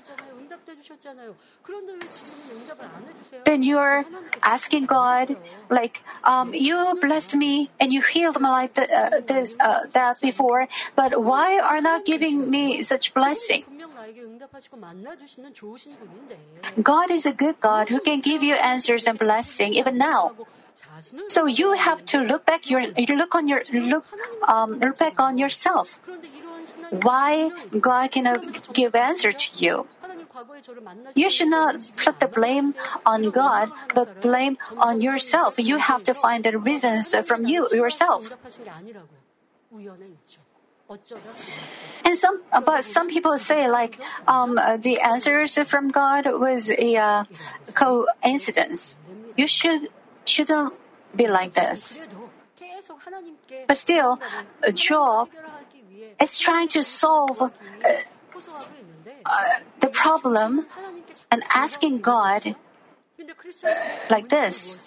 Then 3.45 3.63
you're 3.63 4.05
asking 4.43 4.85
God, 4.85 5.37
like, 5.69 6.01
um, 6.23 6.53
you 6.53 6.97
blessed 7.01 7.35
me 7.35 7.71
and 7.79 7.91
you 7.91 8.01
healed 8.01 8.39
me 8.39 8.49
like 8.49 8.73
the, 8.75 8.87
uh, 8.91 9.19
this, 9.25 9.57
uh, 9.59 9.85
that 9.93 10.21
before, 10.21 10.67
but 10.95 11.23
why 11.23 11.59
are 11.59 11.81
not 11.81 12.05
giving 12.05 12.49
me 12.49 12.81
such 12.81 13.13
blessing? 13.13 13.63
God 16.81 17.11
is 17.11 17.25
a 17.25 17.33
good 17.33 17.59
God 17.59 17.89
who 17.89 17.99
can 17.99 18.19
give 18.19 18.43
you 18.43 18.55
answers 18.55 19.07
and 19.07 19.17
blessing 19.17 19.73
even 19.73 19.97
now. 19.97 20.31
So 21.27 21.45
you 21.45 21.73
have 21.73 22.05
to 22.05 22.19
look 22.19 22.45
back 22.45 22.69
your 22.69 22.81
look 22.81 23.35
on 23.35 23.47
your 23.47 23.61
look 23.71 24.05
um, 24.47 24.79
look 24.79 24.97
back 24.97 25.19
on 25.19 25.37
yourself. 25.37 25.99
Why 26.89 27.51
God 27.79 28.11
cannot 28.11 28.73
give 28.73 28.95
answer 28.95 29.31
to 29.31 29.47
you? 29.57 29.87
You 31.15 31.29
should 31.29 31.49
not 31.49 31.75
put 32.03 32.19
the 32.19 32.27
blame 32.27 32.73
on 33.05 33.29
God, 33.29 33.71
but 33.93 34.21
blame 34.21 34.57
on 34.77 35.01
yourself. 35.01 35.55
You 35.57 35.77
have 35.77 36.03
to 36.05 36.13
find 36.13 36.43
the 36.43 36.57
reasons 36.57 37.13
from 37.27 37.45
you 37.45 37.67
yourself. 37.71 38.33
And 42.05 42.15
some, 42.15 42.41
but 42.65 42.83
some 42.83 43.07
people 43.07 43.37
say 43.39 43.69
like 43.69 43.99
um, 44.27 44.55
the 44.55 44.99
answers 44.99 45.57
from 45.69 45.89
God 45.89 46.25
was 46.39 46.69
a 46.71 46.95
uh, 46.95 47.23
coincidence. 47.73 48.97
You 49.37 49.47
should 49.47 49.89
shouldn't 50.25 50.73
be 51.15 51.27
like 51.27 51.53
this. 51.53 51.99
But 53.67 53.77
still, 53.77 54.19
Job 54.73 55.29
is 56.21 56.37
trying 56.37 56.67
to 56.69 56.83
solve 56.83 57.41
uh, 57.41 57.49
uh, 59.25 59.59
the 59.79 59.89
problem 59.89 60.65
and 61.31 61.43
asking 61.53 61.99
God 61.99 62.55
like 64.09 64.29
this. 64.29 64.77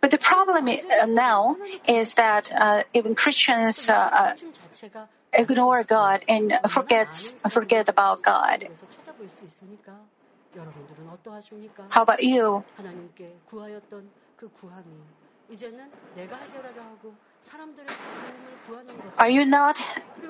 But 0.00 0.10
the 0.10 0.18
problem 0.18 0.68
now 1.08 1.56
is 1.88 2.14
that 2.14 2.52
uh, 2.52 2.82
even 2.92 3.14
Christians 3.14 3.88
uh, 3.88 4.10
uh, 4.12 4.34
ignore 5.32 5.82
God 5.82 6.24
and 6.28 6.52
forgets 6.68 7.32
forget 7.48 7.88
about 7.88 8.22
God. 8.22 8.68
How 11.90 12.02
about 12.02 12.22
you? 12.22 12.64
Are 19.18 19.30
you 19.30 19.44
not 19.44 19.76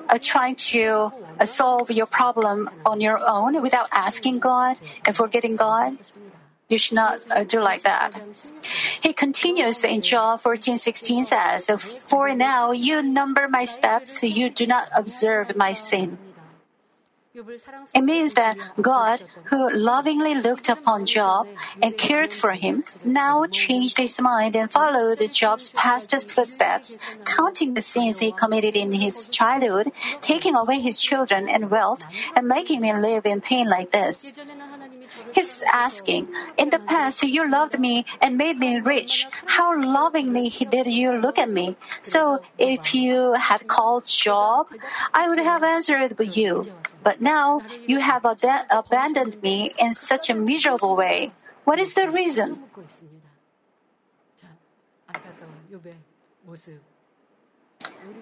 uh, 0.09 0.17
trying 0.21 0.55
to 0.55 1.11
uh, 1.39 1.45
solve 1.45 1.89
your 1.91 2.05
problem 2.05 2.69
on 2.85 3.01
your 3.01 3.19
own 3.25 3.61
without 3.61 3.87
asking 3.91 4.39
God 4.39 4.77
and 5.05 5.15
forgetting 5.15 5.55
God? 5.55 5.97
You 6.67 6.77
should 6.77 6.95
not 6.95 7.19
uh, 7.29 7.43
do 7.43 7.59
like 7.61 7.83
that. 7.83 8.11
He 9.01 9.13
continues 9.13 9.83
in 9.83 10.01
Job 10.01 10.41
14:16 10.41 11.23
says, 11.23 11.69
"For 12.05 12.33
now 12.33 12.71
you 12.71 13.03
number 13.03 13.47
my 13.47 13.65
steps, 13.65 14.23
you 14.23 14.49
do 14.49 14.65
not 14.65 14.89
observe 14.95 15.55
my 15.55 15.73
sin." 15.73 16.17
It 17.93 18.01
means 18.01 18.33
that 18.35 18.55
God, 18.81 19.21
who 19.45 19.69
lovingly 19.71 20.35
looked 20.35 20.69
upon 20.69 21.05
Job 21.05 21.47
and 21.81 21.97
cared 21.97 22.31
for 22.31 22.51
him, 22.51 22.83
now 23.03 23.45
changed 23.45 23.97
his 23.97 24.19
mind 24.21 24.55
and 24.55 24.71
followed 24.71 25.19
Job's 25.33 25.69
past 25.71 26.15
footsteps, 26.31 26.97
counting 27.25 27.73
the 27.73 27.81
sins 27.81 28.19
he 28.19 28.31
committed 28.31 28.77
in 28.77 28.91
his 28.93 29.27
childhood, 29.27 29.91
taking 30.21 30.55
away 30.55 30.79
his 30.79 31.01
children 31.01 31.49
and 31.49 31.69
wealth, 31.69 32.03
and 32.35 32.47
making 32.47 32.83
him 32.83 33.01
live 33.01 33.25
in 33.25 33.41
pain 33.41 33.67
like 33.69 33.91
this. 33.91 34.33
He's 35.35 35.63
asking, 35.67 36.31
In 36.57 36.69
the 36.69 36.79
past, 36.79 37.21
you 37.21 37.43
loved 37.43 37.77
me 37.77 38.05
and 38.21 38.37
made 38.37 38.57
me 38.57 38.79
rich. 38.79 39.27
How 39.47 39.75
lovingly 39.75 40.47
did 40.47 40.87
you 40.87 41.11
look 41.11 41.37
at 41.37 41.49
me? 41.49 41.75
So, 42.01 42.39
if 42.57 42.95
you 42.95 43.33
had 43.33 43.67
called 43.67 44.05
Job, 44.05 44.67
I 45.13 45.27
would 45.27 45.39
have 45.39 45.61
answered 45.61 46.15
you. 46.19 46.71
But 47.03 47.19
now, 47.19 47.61
you 47.85 47.99
have 47.99 48.25
ad- 48.25 48.65
abandoned 48.71 49.43
me 49.43 49.71
in 49.77 49.91
such 49.91 50.29
a 50.29 50.33
miserable 50.33 50.95
way. 50.95 51.33
What 51.65 51.79
is 51.79 51.95
the 51.95 52.07
reason? 52.09 52.63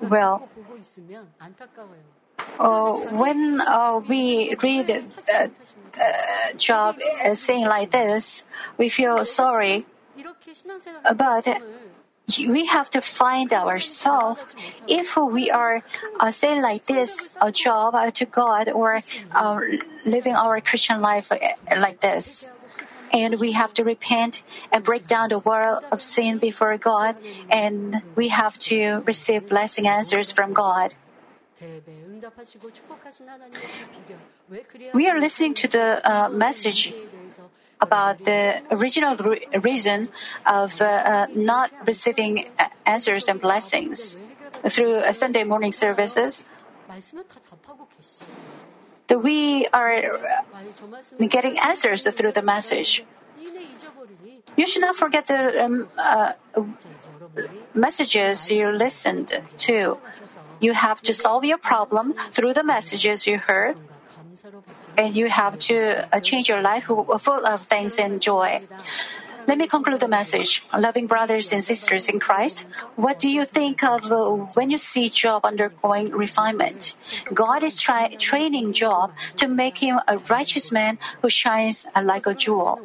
Well, 0.02 0.50
uh, 2.60 2.94
when 3.18 3.62
uh, 3.62 4.02
we 4.08 4.56
read 4.62 4.90
uh, 4.90 5.48
Job 6.58 6.96
saying 7.34 7.66
like 7.66 7.92
this, 7.92 8.46
we 8.78 8.90
feel 8.90 9.24
sorry. 9.26 9.86
But 11.16 11.48
we 12.40 12.66
have 12.68 12.90
to 12.92 13.02
find 13.02 13.52
ourselves 13.52 14.46
if 14.88 15.18
we 15.18 15.52
are 15.52 15.84
uh, 16.20 16.32
saying 16.32 16.62
like 16.62 16.86
this 16.86 17.36
a 17.42 17.52
job 17.52 17.96
uh, 17.96 18.12
to 18.12 18.26
God 18.26 18.70
or 18.70 19.00
uh, 19.32 19.60
living 20.06 20.36
our 20.36 20.62
Christian 20.62 21.02
life 21.02 21.32
like 21.32 22.00
this. 22.00 22.48
And 23.12 23.40
we 23.40 23.52
have 23.52 23.74
to 23.76 23.84
repent 23.84 24.42
and 24.72 24.84
break 24.84 25.06
down 25.06 25.30
the 25.30 25.38
wall 25.38 25.82
of 25.92 26.02
sin 26.02 26.40
before 26.40 26.76
God, 26.80 27.16
and 27.48 28.02
we 28.16 28.30
have 28.30 28.58
to 28.74 29.04
receive 29.06 29.46
blessing 29.46 29.86
answers 29.86 30.32
from 30.32 30.52
God. 30.54 30.96
We 34.94 35.10
are 35.10 35.20
listening 35.20 35.54
to 35.56 35.68
the 35.68 36.02
uh, 36.04 36.30
message 36.30 36.94
about 37.82 38.24
the 38.24 38.62
original 38.72 39.16
re- 39.16 39.48
reason 39.62 40.10
of 40.46 40.82
uh, 40.82 40.86
uh, 40.86 41.28
not 41.36 41.72
receiving 41.86 42.50
answers 42.86 43.28
and 43.28 43.42
blessings 43.42 44.18
through 44.68 45.04
Sunday 45.14 45.44
morning 45.44 45.72
services. 45.72 46.50
That 49.08 49.20
we 49.20 49.68
are 49.74 50.20
getting 51.28 51.58
answers 51.60 52.08
through 52.08 52.32
the 52.32 52.42
message. 52.42 53.04
You 54.56 54.68
should 54.68 54.82
not 54.82 54.96
forget 54.96 55.28
the 55.28 55.64
um, 55.64 55.90
uh, 55.98 56.34
messages 57.74 58.52
you 58.52 58.70
listened 58.70 59.42
to. 59.58 59.98
You 60.64 60.72
have 60.72 61.02
to 61.04 61.14
solve 61.14 61.44
your 61.44 61.60
problem 61.60 62.16
through 62.32 62.54
the 62.56 62.64
messages 62.64 63.28
you 63.28 63.38
heard, 63.38 63.76
and 64.96 65.12
you 65.12 65.28
have 65.28 65.60
to 65.68 66.08
uh, 66.08 66.24
change 66.24 66.48
your 66.48 66.62
life 66.62 66.86
full 66.88 67.44
of 67.44 67.68
thanks 67.68 68.00
and 68.00 68.22
joy. 68.22 68.64
Let 69.46 69.58
me 69.58 69.68
conclude 69.68 70.00
the 70.00 70.08
message. 70.08 70.64
Loving 70.72 71.06
brothers 71.06 71.52
and 71.52 71.62
sisters 71.62 72.08
in 72.08 72.24
Christ, 72.24 72.64
what 72.96 73.20
do 73.20 73.28
you 73.28 73.44
think 73.44 73.84
of 73.84 74.08
uh, 74.08 74.48
when 74.56 74.72
you 74.72 74.80
see 74.80 75.10
Job 75.10 75.44
undergoing 75.44 76.16
refinement? 76.16 76.96
God 77.34 77.60
is 77.60 77.76
try- 77.82 78.16
training 78.16 78.72
Job 78.72 79.12
to 79.36 79.52
make 79.52 79.84
him 79.84 80.00
a 80.08 80.16
righteous 80.32 80.72
man 80.72 80.98
who 81.22 81.30
shines 81.30 81.86
like 81.92 82.26
a 82.26 82.34
jewel. 82.34 82.80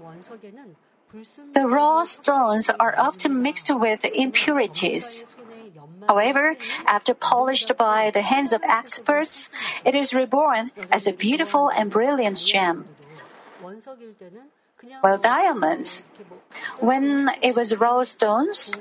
The 1.54 1.66
raw 1.66 2.02
stones 2.04 2.68
are 2.68 2.94
often 2.98 3.40
mixed 3.40 3.70
with 3.70 4.04
impurities. 4.04 5.24
However, 6.08 6.56
after 6.86 7.12
polished 7.12 7.76
by 7.76 8.10
the 8.10 8.22
hands 8.22 8.52
of 8.52 8.62
experts, 8.64 9.50
it 9.84 9.94
is 9.94 10.14
reborn 10.14 10.70
as 10.90 11.06
a 11.06 11.12
beautiful 11.12 11.68
and 11.68 11.90
brilliant 11.90 12.38
gem. 12.40 12.88
Well, 15.02 15.18
diamonds, 15.18 16.06
when 16.80 17.28
it 17.42 17.54
was 17.54 17.76
raw 17.76 18.02
stones, 18.04 18.74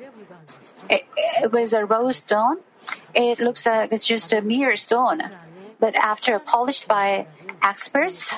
it, 0.89 1.03
it 1.43 1.51
was 1.51 1.73
a 1.73 1.85
raw 1.85 2.11
stone, 2.11 2.57
it 3.13 3.39
looks 3.39 3.65
like 3.65 3.91
just 4.01 4.31
a 4.31 4.41
mere 4.41 4.75
stone. 4.75 5.23
But 5.79 5.95
after 5.95 6.39
polished 6.39 6.87
by 6.87 7.27
experts, 7.61 8.35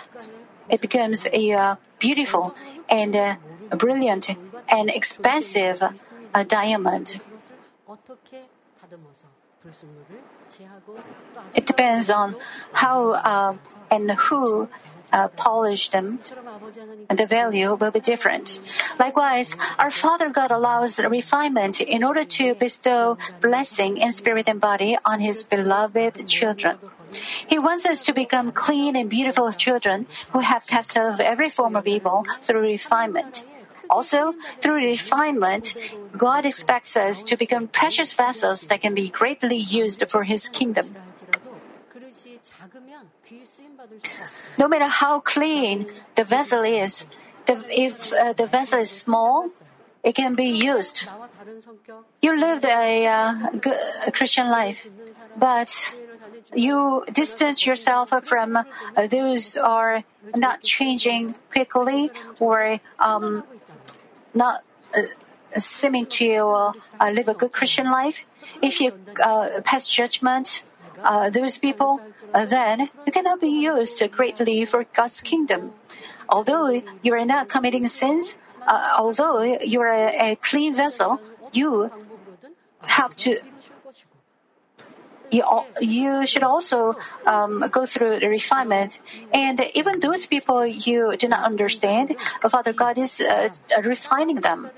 it 0.67 0.81
becomes 0.81 1.27
a 1.31 1.51
uh, 1.51 1.75
beautiful 1.99 2.55
and 2.89 3.15
uh, 3.15 3.35
brilliant 3.77 4.35
and 4.67 4.89
expensive 4.89 5.83
uh, 6.33 6.43
diamond. 6.43 7.21
It 11.53 11.65
depends 11.65 12.09
on 12.09 12.35
how 12.73 13.11
uh, 13.11 13.57
and 13.91 14.11
who 14.11 14.69
uh, 15.11 15.27
polish 15.29 15.89
them, 15.89 16.19
and 17.09 17.19
the 17.19 17.25
value 17.25 17.73
will 17.75 17.91
be 17.91 17.99
different. 17.99 18.59
Likewise, 18.99 19.57
our 19.77 19.91
Father 19.91 20.29
God 20.29 20.51
allows 20.51 20.99
refinement 20.99 21.81
in 21.81 22.03
order 22.03 22.23
to 22.23 22.55
bestow 22.55 23.17
blessing 23.41 23.97
in 23.97 24.11
spirit 24.11 24.47
and 24.47 24.61
body 24.61 24.97
on 25.03 25.19
His 25.19 25.43
beloved 25.43 26.25
children. 26.27 26.77
He 27.47 27.57
wants 27.59 27.85
us 27.85 28.01
to 28.03 28.13
become 28.13 28.51
clean 28.51 28.95
and 28.95 29.09
beautiful 29.09 29.51
children 29.51 30.07
who 30.31 30.39
have 30.39 30.67
cast 30.67 30.95
off 30.95 31.19
every 31.19 31.49
form 31.49 31.75
of 31.75 31.87
evil 31.87 32.25
through 32.41 32.61
refinement. 32.61 33.43
Also, 33.89 34.33
through 34.61 34.75
refinement, 34.75 35.75
God 36.15 36.45
expects 36.45 36.95
us 36.95 37.23
to 37.23 37.35
become 37.35 37.67
precious 37.67 38.13
vessels 38.13 38.67
that 38.67 38.81
can 38.81 38.93
be 38.93 39.09
greatly 39.09 39.57
used 39.57 40.03
for 40.09 40.23
His 40.23 40.47
kingdom. 40.49 40.95
No 44.57 44.67
matter 44.67 44.85
how 44.85 45.19
clean 45.19 45.87
the 46.15 46.23
vessel 46.23 46.63
is, 46.63 47.05
the, 47.45 47.63
if 47.69 48.13
uh, 48.13 48.33
the 48.33 48.45
vessel 48.45 48.79
is 48.79 48.91
small, 48.91 49.49
it 50.03 50.15
can 50.15 50.35
be 50.35 50.45
used. 50.45 51.05
You 52.21 52.39
lived 52.39 52.65
a, 52.65 53.07
uh, 53.07 53.33
good, 53.59 53.77
a 54.07 54.11
Christian 54.11 54.49
life, 54.49 54.85
but 55.37 55.95
you 56.53 57.03
distance 57.11 57.65
yourself 57.65 58.13
from 58.25 58.57
uh, 58.57 58.63
those 59.07 59.53
who 59.53 59.61
are 59.61 60.03
not 60.35 60.61
changing 60.61 61.35
quickly 61.51 62.11
or 62.39 62.79
um, 62.99 63.43
not 64.39 64.63
uh, 64.95 65.03
seeming 65.59 66.05
to 66.19 66.27
uh, 66.99 67.09
live 67.11 67.27
a 67.27 67.35
good 67.35 67.51
Christian 67.51 67.91
life. 67.91 68.23
If 68.63 68.79
you 68.79 68.95
uh, 69.21 69.59
pass 69.67 69.83
judgment, 69.91 70.63
those 71.31 71.55
people, 71.57 72.01
then 72.33 72.91
you 73.05 73.11
cannot 73.11 73.39
be 73.39 73.47
used 73.47 73.99
greatly 74.11 74.65
for 74.65 74.83
God's 74.83 75.19
kingdom. 75.21 75.71
Although 76.27 76.81
you 77.03 77.11
are 77.13 77.25
not 77.25 77.47
committing 77.47 77.87
sins, 77.87 78.35
although 78.67 79.41
you 79.73 79.79
are 79.79 79.95
a, 79.95 80.35
clean 80.35 80.75
vessel, 80.75 81.19
you 81.53 81.91
have 82.87 83.15
to. 83.23 83.39
You, 85.31 85.43
you 85.79 86.25
should 86.25 86.43
also 86.43 86.95
um, 87.25 87.63
go 87.69 87.85
through 87.85 88.19
the 88.19 88.29
refinement. 88.29 88.99
And 89.33 89.61
even 89.73 89.99
those 89.99 90.25
people 90.25 90.65
you 90.65 91.15
do 91.17 91.27
not 91.27 91.43
understand, 91.43 92.15
Father 92.47 92.73
God 92.73 92.97
is 92.97 93.21
uh, 93.21 93.49
refining 93.83 94.41
them. 94.41 94.69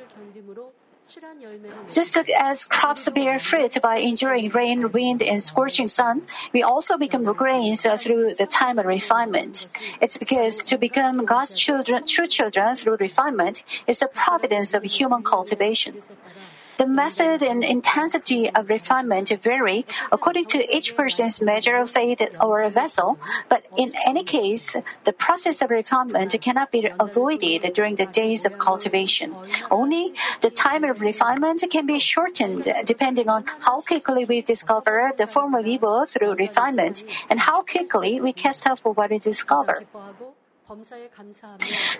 Just 1.91 2.17
as 2.17 2.63
crops 2.63 3.09
bear 3.09 3.37
fruit 3.37 3.77
by 3.81 3.97
enduring 3.97 4.49
rain, 4.49 4.91
wind, 4.91 5.21
and 5.21 5.41
scorching 5.41 5.87
sun, 5.87 6.21
we 6.53 6.63
also 6.63 6.97
become 6.97 7.23
grains 7.33 7.81
through 7.83 8.35
the 8.35 8.45
time 8.45 8.79
of 8.79 8.85
refinement. 8.85 9.67
It's 9.99 10.17
because 10.17 10.63
to 10.63 10.77
become 10.77 11.25
God's 11.25 11.53
children, 11.53 12.05
true 12.05 12.27
children 12.27 12.75
through 12.75 12.95
refinement 12.95 13.63
is 13.87 13.99
the 13.99 14.07
providence 14.07 14.73
of 14.73 14.83
human 14.83 15.23
cultivation. 15.23 15.99
The 16.77 16.87
method 16.87 17.43
and 17.43 17.63
intensity 17.63 18.49
of 18.49 18.69
refinement 18.69 19.29
vary 19.29 19.85
according 20.11 20.45
to 20.45 20.65
each 20.75 20.95
person's 20.95 21.41
measure 21.41 21.77
of 21.77 21.89
faith 21.89 22.21
or 22.41 22.67
vessel, 22.69 23.19
but 23.49 23.65
in 23.77 23.93
any 24.07 24.23
case, 24.23 24.75
the 25.03 25.13
process 25.13 25.61
of 25.61 25.69
refinement 25.69 26.35
cannot 26.41 26.71
be 26.71 26.89
avoided 26.99 27.73
during 27.73 27.95
the 27.95 28.07
days 28.07 28.45
of 28.45 28.57
cultivation. 28.57 29.35
Only 29.69 30.13
the 30.41 30.49
time 30.49 30.83
of 30.83 31.01
refinement 31.01 31.63
can 31.69 31.85
be 31.85 31.99
shortened 31.99 32.67
depending 32.85 33.29
on 33.29 33.45
how 33.59 33.81
quickly 33.81 34.25
we 34.25 34.41
discover 34.41 35.11
the 35.15 35.27
form 35.27 35.53
of 35.53 35.67
evil 35.67 36.05
through 36.05 36.33
refinement 36.35 37.03
and 37.29 37.39
how 37.39 37.61
quickly 37.61 38.19
we 38.19 38.33
cast 38.33 38.67
off 38.67 38.83
what 38.83 39.09
we 39.09 39.19
discover. 39.19 39.83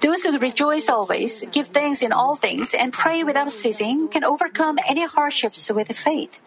Those 0.01 0.23
who 0.23 0.37
rejoice 0.39 0.89
always, 0.89 1.43
give 1.51 1.67
thanks 1.67 2.01
in 2.01 2.11
all 2.11 2.35
things, 2.35 2.73
and 2.73 2.93
pray 2.93 3.23
without 3.23 3.51
ceasing 3.51 4.07
can 4.07 4.23
overcome 4.23 4.77
any 4.87 5.05
hardships 5.05 5.69
with 5.71 5.91
faith. 5.91 6.39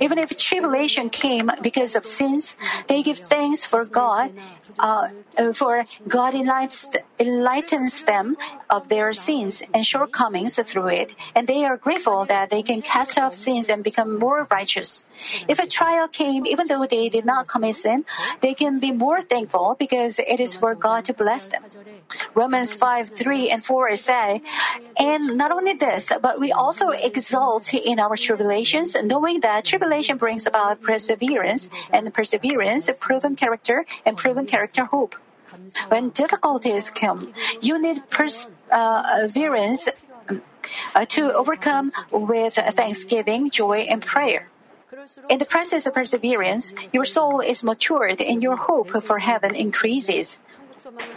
Even 0.00 0.18
if 0.18 0.36
tribulation 0.36 1.10
came 1.10 1.50
because 1.62 1.94
of 1.94 2.04
sins, 2.04 2.56
they 2.88 3.02
give 3.02 3.18
thanks 3.18 3.64
for 3.64 3.84
God, 3.84 4.32
uh, 4.78 5.08
uh, 5.38 5.52
for 5.52 5.84
God 6.08 6.34
enlightens, 6.34 6.88
enlightens 7.18 8.04
them 8.04 8.36
of 8.68 8.88
their 8.88 9.12
sins 9.12 9.62
and 9.72 9.86
shortcomings 9.86 10.56
through 10.56 10.88
it, 10.88 11.14
and 11.34 11.46
they 11.46 11.64
are 11.64 11.76
grateful 11.76 12.24
that 12.26 12.50
they 12.50 12.62
can 12.62 12.82
cast 12.82 13.18
off 13.18 13.34
sins 13.34 13.68
and 13.68 13.84
become 13.84 14.18
more 14.18 14.46
righteous. 14.50 15.04
If 15.48 15.58
a 15.58 15.66
trial 15.66 16.08
came, 16.08 16.46
even 16.46 16.66
though 16.66 16.86
they 16.86 17.08
did 17.08 17.24
not 17.24 17.48
commit 17.48 17.76
sin, 17.76 18.04
they 18.40 18.54
can 18.54 18.80
be 18.80 18.92
more 18.92 19.22
thankful 19.22 19.76
because 19.78 20.18
it 20.18 20.40
is 20.40 20.54
for 20.56 20.74
God 20.74 21.04
to 21.06 21.14
bless 21.14 21.46
them. 21.46 21.62
Romans 22.34 22.74
5 22.74 23.10
3 23.10 23.50
and 23.50 23.64
4 23.64 23.96
say, 23.96 24.42
And 24.98 25.36
not 25.36 25.52
only 25.52 25.74
this, 25.74 26.12
but 26.20 26.40
we 26.40 26.52
also 26.52 26.90
exult 26.90 27.72
in 27.74 27.98
our 28.00 28.16
tribulations, 28.16 28.96
knowing 29.02 29.40
that 29.40 29.64
tribulation 29.76 30.16
brings 30.16 30.46
about 30.46 30.80
perseverance, 30.80 31.68
and 31.92 32.12
perseverance, 32.14 32.88
proven 32.98 33.36
character, 33.36 33.84
and 34.06 34.16
proven 34.16 34.46
character, 34.46 34.84
hope. 34.86 35.14
When 35.88 36.10
difficulties 36.10 36.88
come, 36.88 37.34
you 37.60 37.76
need 37.80 38.08
perseverance 38.08 39.88
uh, 40.94 41.04
to 41.04 41.22
overcome 41.34 41.92
with 42.10 42.54
thanksgiving, 42.54 43.50
joy, 43.50 43.84
and 43.92 44.00
prayer. 44.00 44.48
In 45.28 45.38
the 45.38 45.44
process 45.44 45.86
of 45.86 45.92
perseverance, 45.92 46.72
your 46.92 47.04
soul 47.04 47.40
is 47.40 47.62
matured 47.62 48.20
and 48.20 48.42
your 48.42 48.56
hope 48.56 48.90
for 49.02 49.18
heaven 49.18 49.54
increases. 49.54 50.40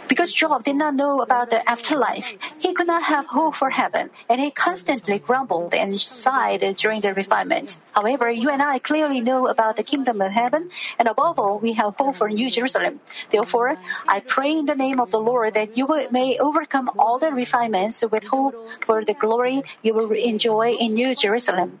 Because 0.08 0.32
Job 0.32 0.64
did 0.64 0.76
not 0.76 0.94
know 0.94 1.20
about 1.20 1.50
the 1.50 1.62
afterlife, 1.68 2.36
he 2.58 2.74
could 2.74 2.86
not 2.86 3.04
have 3.04 3.26
hope 3.26 3.54
for 3.54 3.70
heaven, 3.70 4.10
and 4.28 4.40
he 4.40 4.50
constantly 4.50 5.18
grumbled 5.18 5.74
and 5.74 6.00
sighed 6.00 6.60
during 6.76 7.00
the 7.00 7.14
refinement. 7.14 7.78
However, 7.92 8.30
you 8.30 8.50
and 8.50 8.62
I 8.62 8.78
clearly 8.78 9.20
know 9.20 9.46
about 9.46 9.76
the 9.76 9.82
kingdom 9.82 10.20
of 10.20 10.32
heaven, 10.32 10.70
and 10.98 11.08
above 11.08 11.38
all, 11.38 11.58
we 11.58 11.74
have 11.74 11.96
hope 11.96 12.16
for 12.16 12.28
New 12.28 12.50
Jerusalem. 12.50 13.00
Therefore, 13.30 13.76
I 14.08 14.20
pray 14.20 14.58
in 14.58 14.66
the 14.66 14.74
name 14.74 14.98
of 15.00 15.10
the 15.10 15.20
Lord 15.20 15.54
that 15.54 15.76
you 15.76 15.86
may 16.10 16.38
overcome 16.38 16.90
all 16.98 17.18
the 17.18 17.32
refinements 17.32 18.02
with 18.10 18.24
hope 18.24 18.54
for 18.80 19.04
the 19.04 19.14
glory 19.14 19.62
you 19.82 19.94
will 19.94 20.10
enjoy 20.10 20.72
in 20.72 20.94
New 20.94 21.14
Jerusalem. 21.14 21.80